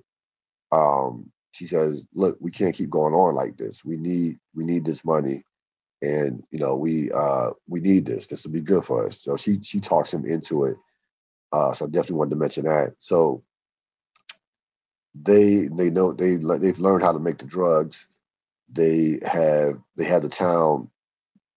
Um, 0.71 1.31
she 1.51 1.65
says, 1.65 2.05
"Look, 2.13 2.37
we 2.39 2.51
can't 2.51 2.75
keep 2.75 2.89
going 2.89 3.13
on 3.13 3.35
like 3.35 3.57
this. 3.57 3.83
We 3.83 3.97
need 3.97 4.39
we 4.55 4.63
need 4.63 4.85
this 4.85 5.03
money, 5.03 5.43
and 6.01 6.43
you 6.51 6.59
know 6.59 6.75
we 6.75 7.11
uh, 7.11 7.51
we 7.67 7.81
need 7.81 8.05
this. 8.05 8.27
This 8.27 8.45
will 8.45 8.53
be 8.53 8.61
good 8.61 8.85
for 8.85 9.05
us." 9.05 9.21
So 9.21 9.35
she 9.35 9.59
she 9.61 9.79
talks 9.79 10.13
him 10.13 10.25
into 10.25 10.65
it. 10.65 10.77
Uh, 11.53 11.73
so 11.73 11.85
I 11.85 11.89
definitely 11.89 12.17
wanted 12.17 12.31
to 12.31 12.37
mention 12.37 12.65
that. 12.65 12.95
So 12.99 13.43
they 15.15 15.67
they 15.67 15.89
know 15.89 16.13
they 16.13 16.35
they've 16.35 16.79
learned 16.79 17.03
how 17.03 17.11
to 17.13 17.19
make 17.19 17.37
the 17.37 17.45
drugs. 17.45 18.07
They 18.71 19.19
have 19.25 19.75
they 19.95 20.05
had 20.05 20.23
the 20.23 20.29
town, 20.29 20.89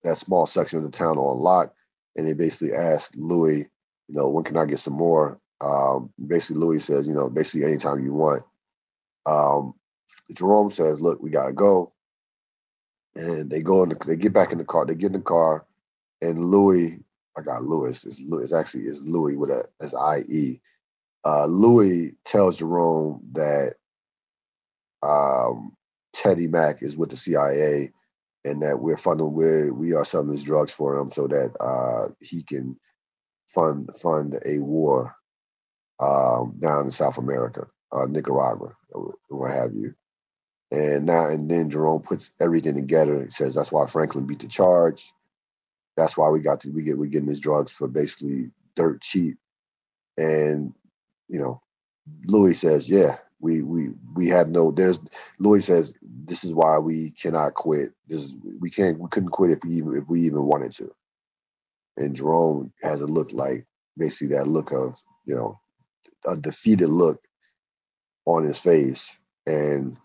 that 0.05 0.19
small 0.19 0.47
section 0.47 0.79
of 0.79 0.85
the 0.85 0.97
town 0.97 1.17
on 1.17 1.41
lock, 1.41 1.75
and 2.17 2.27
they 2.27 2.35
basically 2.35 2.75
asked 2.77 3.17
Louie, 3.17 3.67
you 4.09 4.15
know, 4.15 4.29
when 4.29 4.45
can 4.45 4.59
I 4.59 4.67
get 4.67 4.81
some 4.81 4.95
more? 4.95 5.41
Um, 5.63 6.11
basically, 6.27 6.61
Louie 6.61 6.81
says, 6.81 7.09
you 7.09 7.15
know, 7.15 7.31
basically 7.31 7.65
anytime 7.65 8.05
you 8.05 8.13
want. 8.13 8.43
Um, 9.25 9.75
Jerome 10.35 10.71
says, 10.71 11.01
look, 11.01 11.23
we 11.23 11.31
gotta 11.31 11.53
go, 11.53 11.93
and 13.15 13.49
they 13.51 13.63
go 13.63 13.83
in. 13.83 13.89
The, 13.89 13.97
they 14.07 14.17
get 14.17 14.35
back 14.35 14.53
in 14.53 14.59
the 14.59 14.65
car. 14.65 14.85
They 14.85 14.95
get 14.95 15.07
in 15.07 15.13
the 15.15 15.21
car, 15.21 15.65
and 16.21 16.45
Louie, 16.45 17.03
I 17.39 17.43
got 17.43 17.63
Louie. 17.63 17.91
It's, 17.91 18.53
actually 18.53 18.85
is 18.85 19.03
Louie 19.03 19.37
with 19.37 19.51
a 19.51 19.65
as 19.81 19.95
I 19.95 20.21
E 20.29 20.61
uh, 21.27 21.47
Louie 21.47 22.13
tells 22.25 22.59
Jerome 22.59 23.21
that 23.33 23.75
um, 25.03 25.73
Teddy 26.15 26.47
Mac 26.47 26.83
is 26.83 26.97
with 26.97 27.11
the 27.11 27.17
CIA 27.17 27.91
and 28.45 28.63
that 28.63 28.79
we're 28.79 28.97
funding 28.97 29.33
we 29.33 29.71
we 29.73 29.93
are 29.93 30.05
selling 30.05 30.31
these 30.31 30.45
drugs 30.45 30.71
for 30.71 30.97
him 30.97 31.11
so 31.11 31.27
that 31.27 31.53
uh, 31.61 32.13
he 32.21 32.45
can 32.45 32.79
fund 33.53 33.91
fund 34.01 34.39
a 34.47 34.61
war 34.61 35.17
um, 35.99 36.55
down 36.61 36.85
in 36.85 36.91
South 36.93 37.19
America, 37.19 37.67
uh, 37.91 38.07
Nicaragua, 38.07 38.73
what 39.29 39.51
have 39.51 39.75
you. 39.75 39.95
And 40.71 41.07
now 41.07 41.29
and 41.29 41.51
then 41.51 41.71
Jerome 41.71 42.03
puts 42.03 42.31
everything 42.41 42.75
together. 42.75 43.25
He 43.25 43.31
says 43.31 43.55
that's 43.55 43.73
why 43.73 43.87
Franklin 43.87 44.27
beat 44.27 44.41
the 44.41 44.49
charge. 44.49 45.13
That's 45.97 46.17
why 46.17 46.29
we 46.29 46.41
got 46.41 46.61
to 46.61 46.71
we 46.71 46.83
get 46.83 46.99
we 46.99 47.09
getting 47.09 47.29
these 47.29 47.41
drugs 47.41 47.73
for 47.73 47.89
basically 47.89 48.51
dirt 48.75 49.01
cheap. 49.01 49.39
And 50.19 50.75
you 51.29 51.39
know, 51.39 51.63
Louie 52.27 52.55
says, 52.55 52.89
yeah, 52.89 53.17
we 53.41 53.63
we 53.63 53.91
we 54.15 54.29
have 54.29 54.49
no. 54.49 54.71
There's 54.71 55.01
Louie 55.39 55.61
says 55.61 55.93
this 56.03 56.45
is 56.45 56.55
why 56.55 56.79
we 56.79 57.11
cannot 57.11 57.55
quit. 57.55 57.93
This 58.09 58.25
is, 58.25 58.37
we 58.61 58.71
can't 58.71 58.99
we 58.99 59.09
couldn't 59.09 59.31
quit 59.31 59.51
if 59.51 59.59
we 59.65 59.73
even 59.73 59.97
if 59.97 60.05
we 60.09 60.23
even 60.23 60.43
wanted 60.45 60.73
to. 60.73 60.93
And 61.97 62.15
Jerome 62.15 62.73
has 62.83 63.01
a 63.01 63.07
look 63.07 63.33
like 63.33 63.67
basically 63.97 64.37
that 64.37 64.49
look 64.49 64.73
of 64.73 65.01
you 65.25 65.35
know 65.35 65.59
a 66.27 66.37
defeated 66.37 66.89
look 66.89 67.23
on 68.27 68.45
his 68.45 68.59
face, 68.59 69.19
and 69.47 69.99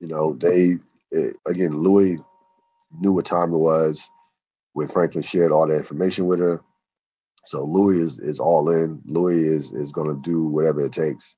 you 0.00 0.08
know 0.08 0.34
they 0.34 0.76
it, 1.12 1.36
eh, 1.46 1.50
again 1.50 1.72
Louie 1.72 2.18
knew 3.00 3.12
what 3.12 3.26
time 3.26 3.52
it 3.52 3.58
was 3.58 4.08
when 4.80 4.88
Franklin 4.88 5.22
shared 5.22 5.52
all 5.52 5.66
that 5.66 5.76
information 5.76 6.24
with 6.24 6.40
her. 6.40 6.62
So 7.44 7.64
Louie 7.64 8.00
is, 8.00 8.18
is 8.18 8.40
all 8.40 8.70
in. 8.70 9.02
Louie 9.04 9.46
is 9.46 9.72
is 9.72 9.92
to 9.92 10.18
do 10.22 10.46
whatever 10.46 10.80
it 10.80 10.92
takes, 10.92 11.36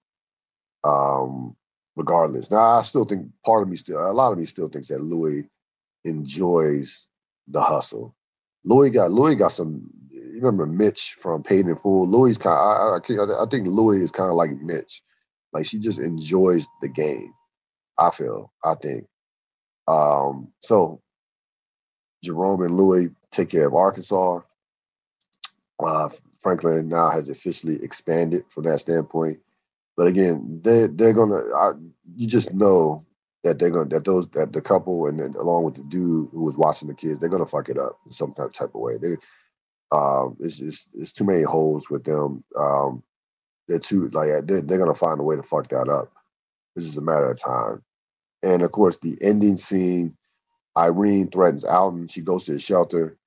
um, 0.84 1.56
regardless. 1.96 2.52
Now 2.52 2.78
I 2.78 2.82
still 2.82 3.04
think 3.04 3.26
part 3.44 3.62
of 3.64 3.68
me 3.68 3.74
still, 3.74 3.98
a 3.98 4.12
lot 4.12 4.32
of 4.32 4.38
me 4.38 4.46
still 4.46 4.68
thinks 4.68 4.88
that 4.88 5.00
Louie 5.00 5.48
enjoys 6.04 7.08
the 7.48 7.60
hustle. 7.60 8.14
Louie 8.64 8.90
got 8.90 9.10
Louie 9.10 9.34
got 9.34 9.52
some. 9.52 9.90
You 10.10 10.36
remember 10.36 10.66
Mitch 10.66 11.16
from 11.20 11.42
Paid 11.42 11.66
in 11.66 11.76
Full? 11.76 12.08
Louie 12.08 12.34
kind. 12.36 12.56
I, 12.56 12.96
I, 12.96 13.42
I 13.42 13.46
think 13.50 13.66
Louie 13.66 14.02
is 14.02 14.12
kind 14.12 14.30
of 14.30 14.36
like 14.36 14.52
Mitch. 14.60 15.02
Like 15.52 15.66
she 15.66 15.80
just 15.80 15.98
enjoys 15.98 16.66
the 16.80 16.88
game. 16.88 17.32
I 17.98 18.10
feel. 18.10 18.52
I 18.64 18.74
think. 18.80 19.04
Um, 19.88 20.52
so 20.62 21.02
Jerome 22.22 22.62
and 22.62 22.76
Louie 22.76 23.10
take 23.30 23.50
care 23.50 23.66
of 23.66 23.74
Arkansas. 23.74 24.40
Uh, 25.84 26.08
Franklin 26.40 26.88
now 26.88 27.10
has 27.10 27.28
officially 27.28 27.82
expanded 27.82 28.44
from 28.48 28.64
that 28.64 28.80
standpoint. 28.80 29.40
But 29.96 30.06
again, 30.06 30.60
they 30.64 30.86
they're 30.86 31.12
gonna. 31.12 31.42
I, 31.54 31.72
you 32.16 32.26
just 32.26 32.52
know 32.52 33.04
that 33.44 33.58
they're 33.58 33.70
gonna 33.70 33.88
that 33.90 34.04
those 34.04 34.28
that 34.28 34.52
the 34.52 34.60
couple 34.60 35.06
and 35.06 35.18
then 35.20 35.34
along 35.38 35.64
with 35.64 35.74
the 35.74 35.82
dude 35.82 36.30
who 36.32 36.44
was 36.44 36.56
watching 36.56 36.88
the 36.88 36.94
kids, 36.94 37.18
they're 37.18 37.28
gonna 37.28 37.46
fuck 37.46 37.68
it 37.68 37.78
up 37.78 37.98
in 38.06 38.12
some 38.12 38.32
kind 38.32 38.46
of 38.48 38.54
type 38.54 38.74
of 38.74 38.80
way. 38.80 38.96
They, 38.96 39.16
um, 39.90 40.36
it's 40.40 40.60
it's, 40.60 40.88
it's 40.94 41.12
too 41.12 41.24
many 41.24 41.42
holes 41.42 41.90
with 41.90 42.04
them. 42.04 42.42
Um, 42.56 43.02
they're 43.68 43.78
too 43.78 44.08
like 44.08 44.28
they're, 44.46 44.62
they're 44.62 44.78
gonna 44.78 44.94
find 44.94 45.20
a 45.20 45.24
way 45.24 45.36
to 45.36 45.42
fuck 45.42 45.68
that 45.68 45.88
up. 45.88 46.10
It's 46.76 46.86
just 46.86 46.98
a 46.98 47.02
matter 47.02 47.30
of 47.30 47.38
time. 47.38 47.82
And 48.42 48.62
of 48.62 48.72
course, 48.72 48.96
the 48.96 49.18
ending 49.20 49.56
scene, 49.56 50.16
Irene 50.76 51.30
threatens 51.30 51.64
Alton. 51.64 52.08
She 52.08 52.22
goes 52.22 52.46
to 52.46 52.52
the 52.52 52.58
shelter 52.58 53.18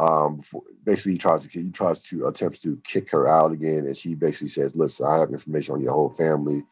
um, 0.00 0.40
basically 0.82 1.12
he 1.12 1.18
tries 1.18 1.46
to 1.46 1.60
he 1.60 1.70
tries 1.70 2.02
to 2.04 2.26
attempts 2.26 2.58
to 2.60 2.80
kick 2.84 3.10
her 3.10 3.28
out 3.28 3.52
again, 3.52 3.86
and 3.86 3.96
she 3.96 4.14
basically 4.14 4.48
says, 4.48 4.74
"Listen, 4.74 5.06
I 5.06 5.18
have 5.18 5.30
information 5.30 5.74
on 5.74 5.82
your 5.82 5.92
whole 5.92 6.08
family. 6.08 6.64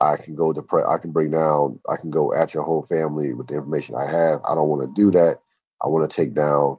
I 0.00 0.16
can 0.16 0.34
go 0.34 0.52
to 0.52 0.60
pre- 0.60 0.82
I 0.82 0.98
can 0.98 1.12
bring 1.12 1.30
down 1.30 1.78
I 1.88 1.96
can 1.96 2.10
go 2.10 2.34
at 2.34 2.52
your 2.52 2.64
whole 2.64 2.82
family 2.82 3.32
with 3.32 3.46
the 3.46 3.54
information 3.54 3.94
I 3.94 4.10
have. 4.10 4.40
I 4.44 4.56
don't 4.56 4.68
want 4.68 4.82
to 4.82 5.00
do 5.00 5.12
that. 5.12 5.38
I 5.84 5.88
want 5.88 6.10
to 6.10 6.14
take 6.14 6.34
down 6.34 6.78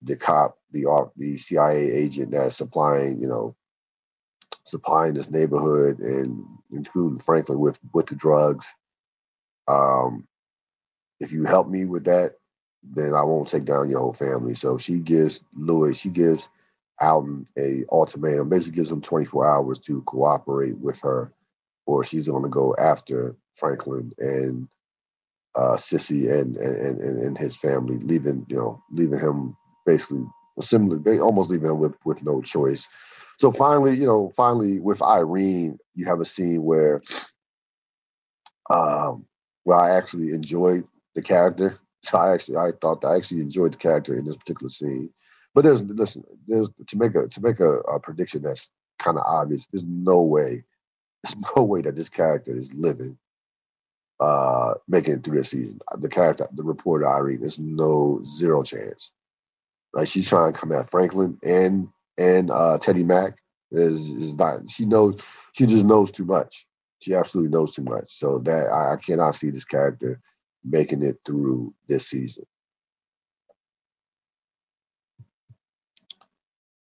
the 0.00 0.16
cop, 0.16 0.56
the 0.70 0.86
the 1.16 1.36
CIA 1.36 1.90
agent 1.90 2.30
that's 2.30 2.56
supplying 2.56 3.20
you 3.20 3.28
know 3.28 3.54
supplying 4.64 5.12
this 5.12 5.30
neighborhood 5.30 5.98
and 5.98 6.42
including 6.70 7.18
Franklin 7.18 7.60
with 7.60 7.78
with 7.92 8.06
the 8.06 8.16
drugs. 8.16 8.74
Um, 9.68 10.26
if 11.20 11.32
you 11.32 11.44
help 11.44 11.68
me 11.68 11.84
with 11.84 12.04
that, 12.04 12.34
then 12.82 13.14
I 13.14 13.22
won't 13.22 13.48
take 13.48 13.64
down 13.64 13.90
your 13.90 14.00
whole 14.00 14.12
family. 14.12 14.54
So 14.54 14.76
she 14.78 14.98
gives 14.98 15.44
Louie, 15.54 15.94
she 15.94 16.10
gives 16.10 16.48
Alton 17.00 17.46
a 17.58 17.84
ultimatum, 17.90 18.48
basically 18.48 18.76
gives 18.76 18.90
him 18.90 19.00
24 19.00 19.48
hours 19.48 19.78
to 19.80 20.02
cooperate 20.02 20.76
with 20.78 21.00
her, 21.00 21.32
or 21.86 22.04
she's 22.04 22.28
going 22.28 22.42
to 22.42 22.48
go 22.48 22.74
after 22.78 23.36
Franklin 23.56 24.12
and 24.18 24.68
uh, 25.54 25.76
Cissy 25.76 26.28
and, 26.28 26.56
and 26.56 27.00
and 27.00 27.22
and 27.22 27.38
his 27.38 27.56
family, 27.56 27.98
leaving 27.98 28.46
you 28.48 28.56
know 28.56 28.82
leaving 28.90 29.18
him 29.18 29.56
basically 29.86 30.24
almost 31.20 31.50
leaving 31.50 31.70
him 31.70 31.78
with 31.78 31.94
with 32.04 32.22
no 32.22 32.40
choice. 32.42 32.88
So 33.38 33.50
finally, 33.52 33.96
you 33.96 34.06
know, 34.06 34.32
finally 34.36 34.78
with 34.80 35.02
Irene, 35.02 35.78
you 35.94 36.06
have 36.06 36.20
a 36.20 36.24
scene 36.24 36.62
where 36.62 37.00
um, 38.70 39.26
where 39.64 39.78
I 39.78 39.96
actually 39.96 40.30
enjoyed 40.32 40.84
the 41.14 41.22
character 41.22 41.78
so 42.02 42.18
I 42.18 42.34
actually 42.34 42.56
I 42.56 42.72
thought 42.80 43.04
I 43.04 43.16
actually 43.16 43.40
enjoyed 43.40 43.74
the 43.74 43.78
character 43.78 44.16
in 44.16 44.24
this 44.24 44.36
particular 44.36 44.68
scene. 44.68 45.10
But 45.54 45.64
there's 45.64 45.82
listen, 45.82 46.24
there's 46.46 46.68
to 46.86 46.98
make 46.98 47.14
a 47.14 47.28
to 47.28 47.40
make 47.40 47.60
a, 47.60 47.78
a 47.80 48.00
prediction 48.00 48.42
that's 48.42 48.70
kind 48.98 49.18
of 49.18 49.24
obvious. 49.26 49.66
There's 49.70 49.84
no 49.84 50.20
way 50.20 50.64
there's 51.24 51.36
no 51.56 51.62
way 51.62 51.80
that 51.82 51.96
this 51.96 52.08
character 52.08 52.56
is 52.56 52.74
living, 52.74 53.16
uh, 54.20 54.74
making 54.88 55.14
it 55.14 55.24
through 55.24 55.38
this 55.38 55.50
season. 55.50 55.78
The 55.98 56.08
character, 56.08 56.48
the 56.52 56.64
reporter 56.64 57.06
Irene, 57.06 57.40
there's 57.40 57.58
no 57.58 58.20
zero 58.24 58.62
chance. 58.62 59.12
Like 59.94 60.08
she's 60.08 60.28
trying 60.28 60.52
to 60.52 60.58
come 60.58 60.72
at 60.72 60.90
Franklin 60.90 61.38
and 61.44 61.88
and 62.18 62.50
uh, 62.50 62.78
Teddy 62.78 63.04
Mac 63.04 63.36
is 63.70 64.10
is 64.10 64.34
not. 64.34 64.68
She 64.68 64.86
knows. 64.86 65.16
She 65.52 65.66
just 65.66 65.86
knows 65.86 66.10
too 66.10 66.24
much. 66.24 66.66
She 67.00 67.14
absolutely 67.14 67.50
knows 67.50 67.74
too 67.74 67.82
much. 67.82 68.10
So 68.10 68.38
that 68.40 68.68
I, 68.68 68.94
I 68.94 68.96
cannot 68.96 69.34
see 69.36 69.50
this 69.50 69.64
character 69.64 70.20
making 70.64 71.02
it 71.02 71.18
through 71.24 71.74
this 71.88 72.08
season. 72.08 72.44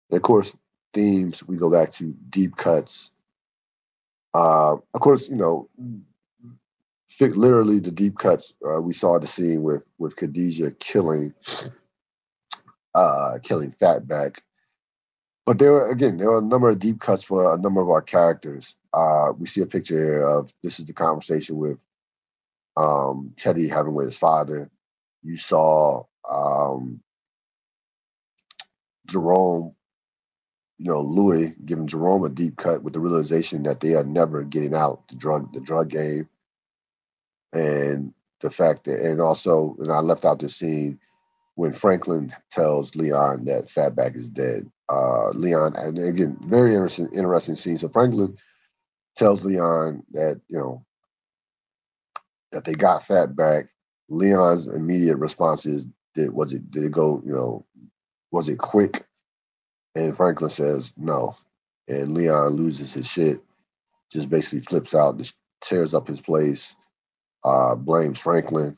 And 0.09 0.17
of 0.17 0.23
course, 0.23 0.55
themes 0.93 1.43
we 1.47 1.55
go 1.55 1.69
back 1.69 1.91
to 1.93 2.15
deep 2.29 2.55
cuts. 2.55 3.11
Uh, 4.33 4.73
of 4.93 5.01
course, 5.01 5.29
you 5.29 5.35
know, 5.35 5.69
literally 7.19 7.79
the 7.79 7.91
deep 7.91 8.17
cuts. 8.17 8.53
Uh, 8.65 8.81
we 8.81 8.93
saw 8.93 9.19
the 9.19 9.27
scene 9.27 9.63
with 9.63 9.83
with 9.97 10.15
Khadijah 10.15 10.71
killing 10.71 11.33
uh, 12.95 13.39
killing 13.43 13.73
Fatback. 13.81 14.37
But 15.45 15.57
there 15.57 15.71
were 15.71 15.89
again, 15.89 16.17
there 16.17 16.29
were 16.29 16.39
a 16.39 16.43
number 16.43 16.69
of 16.69 16.79
deep 16.79 16.99
cuts 16.99 17.23
for 17.23 17.53
a 17.53 17.57
number 17.57 17.81
of 17.81 17.89
our 17.89 18.01
characters. 18.01 18.75
Uh, 18.93 19.31
we 19.37 19.47
see 19.47 19.61
a 19.61 19.65
picture 19.65 19.97
here 19.97 20.23
of 20.23 20.53
this 20.63 20.79
is 20.79 20.85
the 20.85 20.93
conversation 20.93 21.57
with 21.57 21.77
um, 22.79 23.33
Teddy 23.35 23.67
having 23.67 23.93
with 23.93 24.05
his 24.05 24.15
father. 24.15 24.69
You 25.21 25.35
saw 25.37 26.03
um, 26.29 27.01
Jerome, 29.05 29.75
you 30.77 30.85
know, 30.85 31.01
Louie 31.01 31.55
giving 31.65 31.87
Jerome 31.87 32.23
a 32.23 32.29
deep 32.29 32.55
cut 32.55 32.81
with 32.81 32.93
the 32.93 33.01
realization 33.01 33.63
that 33.63 33.81
they 33.81 33.95
are 33.95 34.05
never 34.05 34.43
getting 34.43 34.73
out 34.73 35.07
the 35.09 35.15
drug 35.15 35.51
the 35.53 35.59
drug 35.59 35.89
game, 35.89 36.29
and 37.51 38.13
the 38.39 38.49
fact 38.49 38.85
that, 38.85 38.99
and 39.01 39.19
also, 39.19 39.75
and 39.79 39.91
I 39.91 39.99
left 39.99 40.23
out 40.23 40.39
this 40.39 40.55
scene 40.55 40.99
when 41.55 41.73
Franklin 41.73 42.33
tells 42.49 42.95
Leon 42.95 43.43
that 43.45 43.67
Fatback 43.67 44.15
is 44.15 44.29
dead. 44.29 44.71
Uh, 44.89 45.31
Leon, 45.31 45.75
and 45.75 45.97
again, 45.99 46.37
very 46.43 46.73
interesting, 46.73 47.09
interesting 47.13 47.55
scene. 47.55 47.77
So 47.77 47.89
Franklin 47.89 48.37
tells 49.17 49.43
Leon 49.43 50.03
that 50.11 50.39
you 50.47 50.57
know 50.57 50.85
that 52.51 52.65
they 52.65 52.73
got 52.73 53.03
Fatback. 53.03 53.69
Leon's 54.09 54.67
immediate 54.67 55.17
response 55.17 55.65
is, 55.65 55.87
"Did 56.15 56.33
was 56.33 56.53
it? 56.53 56.69
Did 56.71 56.85
it 56.85 56.91
go? 56.91 57.21
You 57.25 57.33
know, 57.33 57.65
was 58.31 58.49
it 58.49 58.57
quick?" 58.59 59.05
And 59.95 60.15
Franklin 60.15 60.49
says, 60.49 60.93
"No." 60.97 61.35
And 61.87 62.13
Leon 62.13 62.51
loses 62.53 62.93
his 62.93 63.07
shit, 63.07 63.41
just 64.11 64.29
basically 64.29 64.61
flips 64.61 64.95
out, 64.95 65.17
just 65.17 65.35
tears 65.61 65.93
up 65.93 66.07
his 66.07 66.21
place, 66.21 66.75
uh, 67.43 67.75
blames 67.75 68.19
Franklin. 68.19 68.77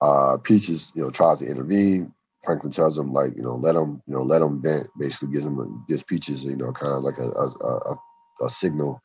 Uh, 0.00 0.36
Peaches, 0.38 0.92
you 0.96 1.02
know, 1.02 1.10
tries 1.10 1.40
to 1.40 1.46
intervene. 1.46 2.12
Franklin 2.44 2.72
tells 2.72 2.98
him 2.98 3.12
like, 3.12 3.36
you 3.36 3.42
know, 3.42 3.56
let 3.56 3.76
him, 3.76 4.02
you 4.06 4.14
know, 4.14 4.22
let 4.22 4.42
him 4.42 4.62
vent. 4.62 4.88
Basically, 4.98 5.32
gives 5.32 5.46
him 5.46 5.84
gives 5.88 6.02
Peaches, 6.02 6.44
you 6.44 6.56
know, 6.56 6.72
kind 6.72 6.92
of 6.92 7.04
like 7.04 7.18
a 7.18 7.30
a, 7.30 7.48
a 7.92 7.96
a 8.42 8.50
signal, 8.50 9.00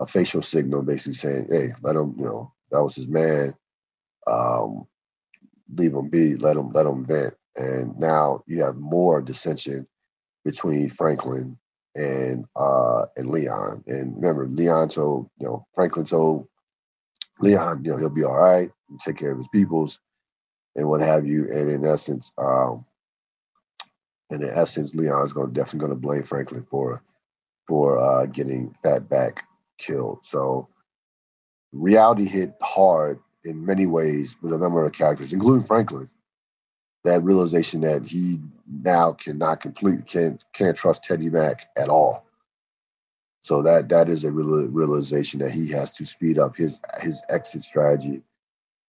a 0.00 0.06
facial 0.06 0.42
signal, 0.42 0.82
basically 0.82 1.14
saying, 1.14 1.48
hey, 1.50 1.72
let 1.82 1.96
him, 1.96 2.14
you 2.18 2.24
know, 2.24 2.52
that 2.70 2.82
was 2.82 2.96
his 2.96 3.08
man. 3.08 3.54
Um, 4.26 4.86
leave 5.74 5.94
him 5.94 6.08
be. 6.08 6.36
Let 6.36 6.56
him 6.56 6.70
let 6.70 6.86
him 6.86 7.06
vent. 7.06 7.34
And 7.56 7.98
now 7.98 8.42
you 8.46 8.62
have 8.62 8.76
more 8.76 9.22
dissension 9.22 9.86
between 10.44 10.90
Franklin 10.90 11.58
and 11.94 12.44
uh 12.56 13.06
and 13.16 13.30
Leon. 13.30 13.84
And 13.86 14.14
remember, 14.16 14.46
Leon 14.46 14.88
told 14.90 15.30
you 15.38 15.46
know 15.46 15.66
Franklin 15.74 16.04
told 16.04 16.48
Leon, 17.40 17.84
you 17.84 17.90
know, 17.90 17.96
he'll 17.98 18.10
be 18.10 18.24
all 18.24 18.36
right, 18.38 18.70
take 19.04 19.16
care 19.16 19.32
of 19.32 19.38
his 19.38 19.48
peoples 19.48 20.00
and 20.74 20.88
what 20.88 21.00
have 21.00 21.26
you. 21.26 21.50
And 21.52 21.70
in 21.70 21.84
essence, 21.84 22.32
um, 22.38 22.84
and 24.30 24.42
in 24.42 24.50
essence, 24.50 24.94
Leon's 24.94 25.32
going 25.32 25.52
definitely 25.52 25.80
going 25.80 25.90
to 25.90 25.96
blame 25.96 26.22
Franklin 26.24 26.66
for 26.70 27.02
for 27.68 27.98
uh, 27.98 28.26
getting 28.26 28.74
Fatback 28.84 29.40
killed. 29.78 30.20
So 30.22 30.68
reality 31.72 32.26
hit 32.26 32.54
hard 32.62 33.20
in 33.44 33.64
many 33.64 33.86
ways 33.86 34.36
with 34.42 34.52
a 34.52 34.58
number 34.58 34.84
of 34.84 34.92
characters, 34.92 35.32
including 35.32 35.66
Franklin. 35.66 36.10
That 37.04 37.22
realization 37.22 37.82
that 37.82 38.04
he 38.04 38.40
now 38.68 39.12
cannot 39.12 39.60
complete 39.60 40.06
can't 40.06 40.44
can't 40.52 40.76
trust 40.76 41.04
Teddy 41.04 41.30
Mac 41.30 41.68
at 41.76 41.88
all. 41.88 42.26
So 43.42 43.62
that 43.62 43.90
that 43.90 44.08
is 44.08 44.24
a 44.24 44.32
real, 44.32 44.68
realization 44.68 45.40
that 45.40 45.52
he 45.52 45.68
has 45.70 45.92
to 45.92 46.04
speed 46.04 46.38
up 46.38 46.56
his 46.56 46.80
his 47.00 47.22
exit 47.28 47.62
strategy 47.62 48.22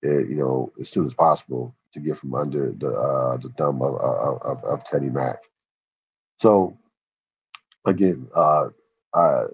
uh, 0.06 0.20
you 0.20 0.36
know, 0.36 0.72
as 0.80 0.90
soon 0.90 1.06
as 1.06 1.14
possible 1.14 1.76
to 1.94 2.00
get 2.00 2.18
from 2.18 2.36
under 2.36 2.72
the 2.72 2.88
uh, 2.90 3.38
the 3.38 3.50
thumb 3.58 3.82
of, 3.82 3.96
of, 3.96 4.64
of 4.64 4.84
Teddy 4.84 5.10
Mac. 5.10 5.38
So 6.38 6.78
again, 7.86 8.28
uh, 8.36 8.70
uh, 9.14 9.48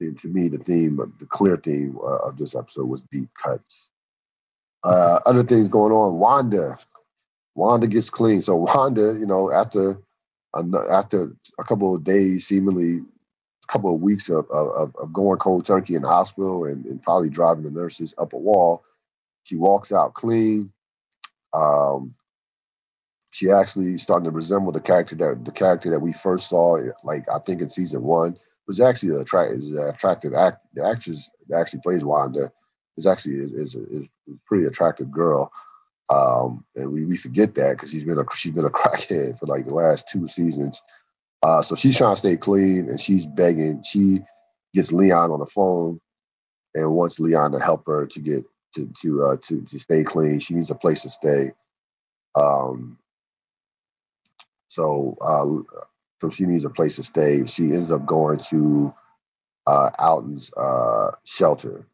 to 0.00 0.28
me, 0.28 0.48
the 0.48 0.58
theme, 0.58 1.00
of 1.00 1.18
the 1.18 1.26
clear 1.26 1.56
theme 1.56 1.98
uh, 2.02 2.18
of 2.18 2.38
this 2.38 2.54
episode 2.54 2.86
was 2.86 3.02
deep 3.12 3.28
cuts. 3.34 3.90
Uh, 4.84 5.20
other 5.26 5.42
things 5.42 5.68
going 5.68 5.92
on. 5.92 6.18
Wanda, 6.18 6.76
Wanda 7.54 7.86
gets 7.86 8.10
clean. 8.10 8.42
So 8.42 8.56
Wanda, 8.56 9.16
you 9.18 9.26
know, 9.26 9.50
after 9.52 10.00
after 10.90 11.34
a 11.58 11.64
couple 11.64 11.94
of 11.94 12.04
days, 12.04 12.46
seemingly 12.46 12.98
a 12.98 13.66
couple 13.68 13.94
of 13.94 14.02
weeks 14.02 14.28
of, 14.28 14.46
of, 14.50 14.94
of 14.96 15.12
going 15.12 15.38
cold 15.38 15.64
turkey 15.64 15.94
in 15.94 16.02
the 16.02 16.08
hospital 16.08 16.66
and, 16.66 16.84
and 16.84 17.02
probably 17.02 17.30
driving 17.30 17.64
the 17.64 17.70
nurses 17.70 18.14
up 18.18 18.34
a 18.34 18.36
wall, 18.36 18.84
she 19.44 19.56
walks 19.56 19.92
out 19.92 20.12
clean. 20.12 20.70
Um, 21.54 22.14
she 23.30 23.50
actually 23.50 23.96
starting 23.96 24.26
to 24.26 24.30
resemble 24.30 24.72
the 24.72 24.80
character 24.80 25.14
that 25.16 25.44
the 25.44 25.52
character 25.52 25.90
that 25.90 26.00
we 26.00 26.12
first 26.12 26.48
saw, 26.48 26.78
like 27.02 27.24
I 27.30 27.38
think 27.38 27.62
in 27.62 27.68
season 27.70 28.02
one, 28.02 28.36
was 28.66 28.80
actually 28.80 29.10
an 29.10 29.20
attract 29.20 29.52
is 29.52 29.70
an 29.70 29.78
attractive 29.88 30.34
act. 30.34 30.58
The 30.74 30.84
actress 30.84 31.30
that 31.48 31.58
actually 31.58 31.80
plays 31.80 32.04
Wanda 32.04 32.52
is 32.96 33.06
actually 33.06 33.36
is, 33.36 33.52
is, 33.52 33.74
is 33.74 34.06
a 34.28 34.32
pretty 34.46 34.66
attractive 34.66 35.10
girl. 35.10 35.50
Um, 36.10 36.64
and 36.76 36.92
we, 36.92 37.04
we 37.04 37.16
forget 37.16 37.54
that 37.54 37.72
because 37.72 37.90
she's 37.90 38.04
been 38.04 38.18
a 38.18 38.24
she's 38.34 38.52
been 38.52 38.64
a 38.64 38.70
crackhead 38.70 39.38
for 39.38 39.46
like 39.46 39.66
the 39.66 39.74
last 39.74 40.08
two 40.10 40.28
seasons. 40.28 40.80
Uh, 41.42 41.62
so 41.62 41.74
she's 41.74 41.96
trying 41.96 42.12
to 42.12 42.18
stay 42.18 42.36
clean 42.36 42.88
and 42.88 43.00
she's 43.00 43.26
begging. 43.26 43.82
She 43.82 44.20
gets 44.74 44.92
Leon 44.92 45.30
on 45.30 45.40
the 45.40 45.46
phone 45.46 46.00
and 46.74 46.94
wants 46.94 47.18
Leon 47.18 47.52
to 47.52 47.58
help 47.58 47.84
her 47.86 48.06
to 48.06 48.20
get 48.20 48.44
to 48.74 48.90
to 49.02 49.22
uh, 49.24 49.36
to 49.48 49.62
to 49.62 49.78
stay 49.78 50.04
clean. 50.04 50.38
She 50.38 50.54
needs 50.54 50.70
a 50.70 50.74
place 50.74 51.02
to 51.02 51.10
stay. 51.10 51.52
Um, 52.34 52.98
so 54.68 55.16
uh, 55.20 55.82
so 56.22 56.30
she 56.30 56.46
needs 56.46 56.64
a 56.64 56.70
place 56.70 56.94
to 56.94 57.02
stay. 57.02 57.44
She 57.46 57.72
ends 57.72 57.90
up 57.90 58.06
going 58.06 58.38
to 58.50 58.94
uh, 59.66 59.90
Alton's 59.98 60.52
uh, 60.56 61.10
shelter 61.24 61.88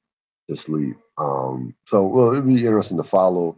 to 0.51 0.55
sleep. 0.55 0.97
Um, 1.17 1.75
so 1.87 2.07
well, 2.07 2.33
it'd 2.33 2.47
be 2.47 2.67
interesting 2.67 2.99
to 2.99 3.05
follow 3.05 3.57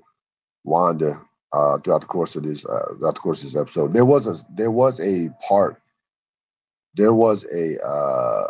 Wanda 0.63 1.21
uh, 1.53 1.79
throughout 1.79 2.03
the 2.03 2.07
course 2.07 2.37
of 2.37 2.45
this 2.45 2.65
uh, 2.65 2.95
throughout 2.97 3.17
the 3.17 3.21
course 3.21 3.43
of 3.43 3.51
this 3.51 3.61
episode. 3.61 3.93
There 3.93 4.05
was 4.05 4.29
a 4.29 4.37
there 4.55 4.71
was 4.71 5.01
a 5.01 5.31
part. 5.47 5.83
There 6.95 7.15
was 7.15 7.45
a 7.53 7.85
uh, 7.85 8.47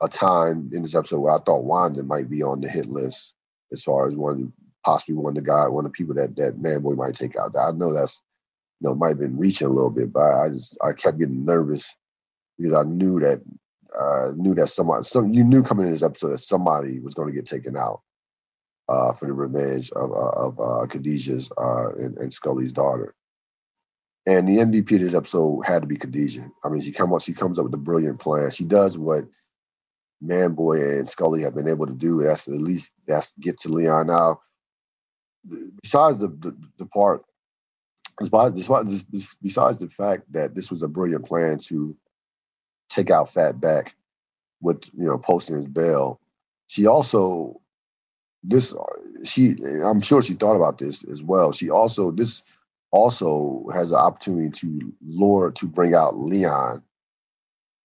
a 0.00 0.08
time 0.08 0.70
in 0.72 0.80
this 0.80 0.94
episode 0.94 1.20
where 1.20 1.34
I 1.34 1.40
thought 1.40 1.64
Wanda 1.64 2.02
might 2.02 2.30
be 2.30 2.42
on 2.42 2.62
the 2.62 2.70
hit 2.70 2.86
list 2.86 3.34
as 3.70 3.82
far 3.82 4.08
as 4.08 4.16
one 4.16 4.50
possibly 4.82 5.16
one 5.16 5.36
of 5.36 5.44
the 5.44 5.50
guy, 5.50 5.68
one 5.68 5.84
of 5.84 5.92
the 5.92 5.96
people 5.96 6.14
that 6.14 6.36
that 6.36 6.58
Manboy 6.58 6.96
might 6.96 7.16
take 7.16 7.36
out. 7.36 7.54
I 7.54 7.70
know 7.72 7.92
that's 7.92 8.22
you 8.80 8.88
know 8.88 8.94
might 8.94 9.08
have 9.08 9.18
been 9.18 9.36
reaching 9.36 9.66
a 9.66 9.70
little 9.70 9.90
bit, 9.90 10.12
but 10.12 10.20
I 10.22 10.48
just 10.48 10.76
I 10.82 10.92
kept 10.92 11.18
getting 11.18 11.44
nervous 11.44 11.94
because 12.58 12.74
I 12.74 12.82
knew 12.82 13.20
that 13.20 13.40
uh 13.98 14.32
knew 14.36 14.54
that 14.54 14.68
somebody 14.68 15.02
some 15.02 15.32
you 15.32 15.44
knew 15.44 15.62
coming 15.62 15.86
in 15.86 15.92
this 15.92 16.02
episode 16.02 16.30
that 16.30 16.38
somebody 16.38 17.00
was 17.00 17.14
going 17.14 17.28
to 17.28 17.34
get 17.34 17.46
taken 17.46 17.76
out 17.76 18.02
uh 18.88 19.12
for 19.12 19.26
the 19.26 19.32
revenge 19.32 19.90
of 19.92 20.10
uh, 20.12 20.30
of 20.30 20.58
uh 20.60 20.86
Khadijah's 20.86 21.50
uh 21.58 21.92
and, 21.94 22.16
and 22.18 22.32
Scully's 22.32 22.72
daughter. 22.72 23.14
And 24.26 24.48
the 24.48 24.58
MVP 24.58 24.92
of 24.94 25.00
this 25.00 25.14
episode 25.14 25.62
had 25.62 25.82
to 25.82 25.88
be 25.88 25.96
Khadijah. 25.96 26.50
I 26.62 26.68
mean, 26.68 26.82
she 26.82 26.92
come 26.92 27.12
up, 27.12 27.22
she 27.22 27.32
comes 27.32 27.58
up 27.58 27.64
with 27.64 27.74
a 27.74 27.78
brilliant 27.78 28.20
plan. 28.20 28.50
She 28.50 28.64
does 28.64 28.98
what 28.98 29.24
Manboy 30.22 30.98
and 30.98 31.08
Scully 31.08 31.42
have 31.42 31.54
been 31.54 31.68
able 31.68 31.86
to 31.86 31.94
do. 31.94 32.22
That's 32.22 32.46
at 32.46 32.54
least 32.54 32.90
that's 33.06 33.32
get 33.40 33.58
to 33.60 33.68
Leon 33.70 34.08
now. 34.08 34.40
Besides 35.82 36.18
the 36.18 36.28
the, 36.28 36.56
the 36.78 36.86
part, 36.86 37.24
besides 38.28 39.78
the 39.78 39.88
fact 39.90 40.32
that 40.32 40.54
this 40.54 40.70
was 40.70 40.82
a 40.82 40.88
brilliant 40.88 41.24
plan 41.24 41.58
to 41.58 41.96
take 42.88 43.10
out 43.10 43.32
Fatback 43.32 43.90
with 44.60 44.84
you 44.94 45.06
know 45.06 45.18
posting 45.18 45.56
his 45.56 45.66
bail, 45.66 46.20
she 46.66 46.86
also 46.86 47.60
this 48.42 48.74
she 49.24 49.56
I'm 49.84 50.00
sure 50.00 50.22
she 50.22 50.34
thought 50.34 50.56
about 50.56 50.78
this 50.78 51.04
as 51.04 51.22
well. 51.22 51.52
She 51.52 51.70
also 51.70 52.10
this 52.10 52.42
also 52.92 53.66
has 53.72 53.92
an 53.92 53.98
opportunity 53.98 54.50
to 54.50 54.92
lure 55.06 55.50
to 55.52 55.66
bring 55.66 55.94
out 55.94 56.18
Leon 56.18 56.82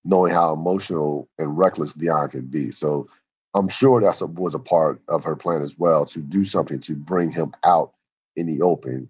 knowing 0.05 0.31
how 0.33 0.53
emotional 0.53 1.27
and 1.39 1.57
reckless 1.57 1.97
Leon 1.97 2.29
can 2.29 2.45
be. 2.45 2.71
So 2.71 3.07
I'm 3.55 3.67
sure 3.67 3.99
that 4.01 4.21
was 4.35 4.53
a 4.53 4.59
part 4.59 5.01
of 5.07 5.23
her 5.23 5.35
plan 5.35 5.61
as 5.61 5.77
well 5.77 6.05
to 6.05 6.19
do 6.19 6.45
something 6.45 6.79
to 6.81 6.95
bring 6.95 7.31
him 7.31 7.53
out 7.63 7.93
in 8.35 8.45
the 8.45 8.61
open. 8.61 9.09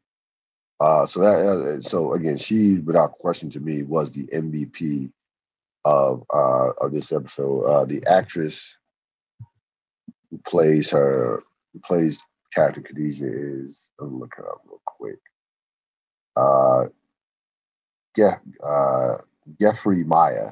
Uh, 0.80 1.06
so 1.06 1.22
that 1.22 1.46
uh, 1.46 1.82
so 1.82 2.14
again, 2.14 2.38
she 2.38 2.80
without 2.80 3.14
question 3.14 3.50
to 3.50 3.60
me 3.60 3.84
was 3.84 4.12
the 4.12 4.26
MVP 4.34 5.12
of 5.86 6.24
uh, 6.34 6.72
of 6.82 6.92
this 6.92 7.12
episode. 7.12 7.64
Uh, 7.64 7.86
the 7.86 8.06
actress 8.08 8.78
who 10.30 10.38
plays 10.46 10.90
her 10.92 11.44
who 11.74 11.80
plays 11.80 12.20
character 12.54 12.82
Khadijah 12.82 13.26
is 13.26 13.88
let 14.00 14.12
me 14.12 14.20
look 14.20 14.36
it 14.38 14.46
up 14.46 14.62
real 14.66 14.82
quick. 14.86 15.20
Uh, 16.36 16.86
yeah, 18.18 18.38
uh, 18.64 19.18
Jeffrey 19.60 20.04
Maya, 20.04 20.52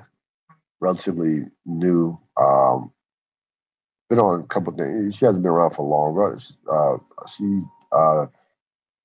relatively 0.80 1.46
new. 1.66 2.18
Um, 2.40 2.92
been 4.10 4.20
on 4.20 4.42
a 4.42 4.44
couple 4.44 4.74
things. 4.74 5.16
She 5.16 5.26
hasn't 5.26 5.44
been 5.44 5.52
around 5.52 5.72
for 5.72 5.86
long. 5.88 6.40
Uh, 6.70 6.98
she 7.28 7.62
uh, 7.92 8.28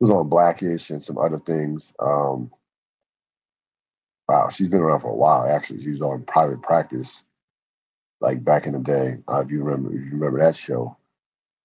was 0.00 0.10
on 0.10 0.28
Blackish 0.28 0.90
and 0.90 1.02
some 1.02 1.18
other 1.18 1.38
things. 1.40 1.92
Um, 1.98 2.50
wow, 4.28 4.48
she's 4.50 4.68
been 4.68 4.80
around 4.80 5.00
for 5.00 5.10
a 5.10 5.16
while. 5.16 5.48
Actually, 5.48 5.82
she 5.82 5.90
was 5.90 6.02
on 6.02 6.24
Private 6.24 6.62
Practice, 6.62 7.22
like 8.20 8.44
back 8.44 8.66
in 8.66 8.74
the 8.74 8.80
day. 8.80 9.18
Uh, 9.30 9.40
if 9.44 9.50
you 9.50 9.62
remember, 9.62 9.90
if 9.90 10.04
you 10.04 10.12
remember 10.12 10.40
that 10.40 10.56
show, 10.56 10.96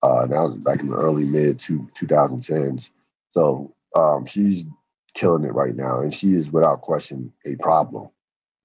uh, 0.04 0.26
that 0.28 0.42
was 0.42 0.56
back 0.56 0.82
in 0.82 0.90
the 0.90 0.96
early 0.98 1.26
mid 1.26 1.60
two 1.60 1.90
2010s. 1.96 2.90
So 3.32 3.74
um, 3.96 4.26
she's 4.26 4.66
killing 5.14 5.44
it 5.44 5.54
right 5.54 5.76
now, 5.76 6.02
and 6.02 6.14
she 6.14 6.34
is 6.34 6.52
without 6.52 6.82
question 6.82 7.34
a 7.46 7.56
problem 7.58 8.10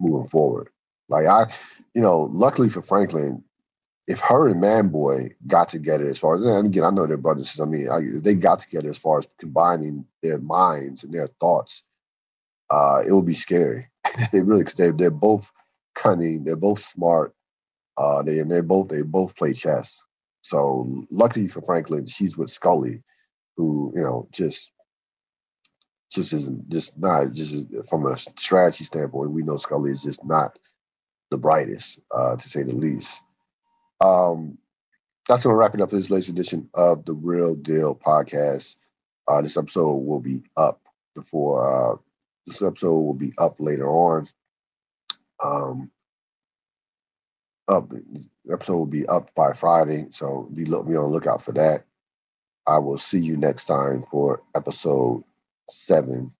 moving 0.01 0.29
forward. 0.29 0.69
Like 1.09 1.27
I, 1.27 1.53
you 1.95 2.03
know, 2.03 2.29
luckily 2.33 2.69
for 2.69 2.83
Franklin, 2.83 3.43
if 4.09 4.21
her 4.21 4.49
and 4.49 4.63
Manboy 4.63 5.35
got 5.47 5.69
together 5.69 6.07
as 6.07 6.19
far 6.19 6.35
as 6.35 6.43
and 6.43 6.67
again, 6.67 6.83
I 6.83 6.91
know 6.91 7.07
they're 7.07 7.19
brothers. 7.19 7.61
I 7.61 7.67
mean, 7.67 7.91
I, 7.91 8.01
they 8.21 8.35
got 8.35 8.59
together 8.61 8.89
as 8.89 8.97
far 8.97 9.19
as 9.19 9.29
combining 9.39 10.07
their 10.23 10.39
minds 10.39 11.05
and 11.05 11.13
their 11.13 11.29
thoughts. 11.41 11.85
Uh, 12.71 13.03
it 13.07 13.13
would 13.13 13.27
be 13.27 13.35
scary. 13.35 13.89
they 14.33 14.41
really, 14.41 14.65
because 14.65 14.75
they 14.75 14.91
they're 14.91 15.11
both 15.11 15.53
cunning, 15.95 16.43
they're 16.43 16.57
both 16.57 16.83
smart. 16.83 17.35
Uh, 17.99 18.23
they 18.23 18.39
and 18.39 18.51
they 18.51 18.63
both 18.63 18.89
they 18.89 19.03
both 19.03 19.37
play 19.37 19.53
chess. 19.53 20.03
So 20.41 21.07
luckily 21.11 21.49
for 21.49 21.61
Franklin, 21.61 22.07
she's 22.07 22.37
with 22.37 22.51
Scully, 22.51 23.03
who 23.59 23.93
you 23.95 24.03
know 24.03 24.27
just 24.33 24.73
just 26.11 26.33
isn't 26.33 26.67
just 26.71 26.97
not 26.99 27.33
just 27.33 27.67
from 27.91 28.07
a 28.07 28.17
strategy 28.17 28.85
standpoint. 28.85 29.33
We 29.33 29.43
know 29.43 29.59
Scully 29.59 29.91
is 29.91 30.03
just 30.03 30.25
not 30.25 30.59
the 31.31 31.37
brightest, 31.37 32.01
uh, 32.11 32.37
to 32.37 32.49
say 32.49 32.63
the 32.63 32.73
least. 32.73 33.21
Um, 34.01 34.59
that's 35.29 35.43
going 35.43 35.53
to 35.53 35.59
wrap 35.59 35.75
it 35.75 35.81
up 35.81 35.91
for 35.91 35.97
this 35.97 36.11
latest 36.11 36.31
edition 36.31 36.69
of 36.75 37.05
the 37.05 37.15
Ril 37.15 37.55
Dil 37.57 37.95
podcast. 37.95 38.77
Uh, 39.27 39.43
this 39.43 39.57
episode 39.57 39.97
will 39.97 40.21
be 40.21 40.43
up 40.57 40.81
before 41.15 41.93
uh, 41.93 41.97
this 42.47 42.63
episode 42.63 42.99
will 42.99 43.15
be 43.15 43.35
up 43.37 43.57
later 43.59 43.89
on. 43.89 44.29
Um, 45.45 45.91
up 47.69 47.93
episode 48.51 48.77
will 48.77 48.87
be 48.87 49.07
up 49.07 49.35
by 49.35 49.53
Friday, 49.53 50.07
so 50.11 50.49
be 50.55 50.65
look 50.65 50.89
be 50.89 50.97
on 50.97 51.03
the 51.03 51.09
lookout 51.11 51.43
for 51.43 51.53
that. 51.53 51.85
I 52.67 52.79
will 52.79 52.99
see 52.99 53.19
you 53.19 53.37
next 53.37 53.67
time 53.67 54.05
for 54.11 54.43
episode 54.57 55.25
seven. 55.69 56.33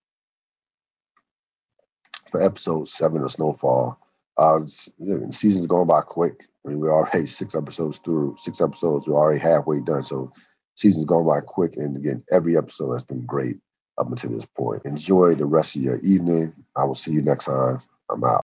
For 2.31 2.41
episode 2.43 2.87
seven 2.87 3.23
of 3.23 3.31
Snowfall. 3.31 3.99
Uh, 4.37 4.61
season's 4.65 5.67
going 5.67 5.87
by 5.87 6.01
quick. 6.01 6.48
I 6.65 6.69
mean, 6.69 6.79
we're 6.79 6.93
already 6.93 7.25
six 7.25 7.55
episodes 7.55 7.99
through. 7.99 8.35
Six 8.37 8.61
episodes, 8.61 9.07
we're 9.07 9.15
already 9.15 9.39
halfway 9.39 9.81
done. 9.81 10.03
So, 10.03 10.31
season's 10.75 11.05
going 11.05 11.25
by 11.25 11.41
quick. 11.41 11.75
And 11.77 11.97
again, 11.97 12.23
every 12.31 12.57
episode 12.57 12.93
has 12.93 13.03
been 13.03 13.25
great 13.25 13.57
up 13.97 14.09
until 14.09 14.31
this 14.31 14.45
point. 14.45 14.81
Enjoy 14.85 15.35
the 15.35 15.45
rest 15.45 15.75
of 15.75 15.81
your 15.81 15.99
evening. 15.99 16.53
I 16.75 16.85
will 16.85 16.95
see 16.95 17.11
you 17.11 17.21
next 17.21 17.45
time. 17.45 17.81
I'm 18.09 18.23
out. 18.23 18.37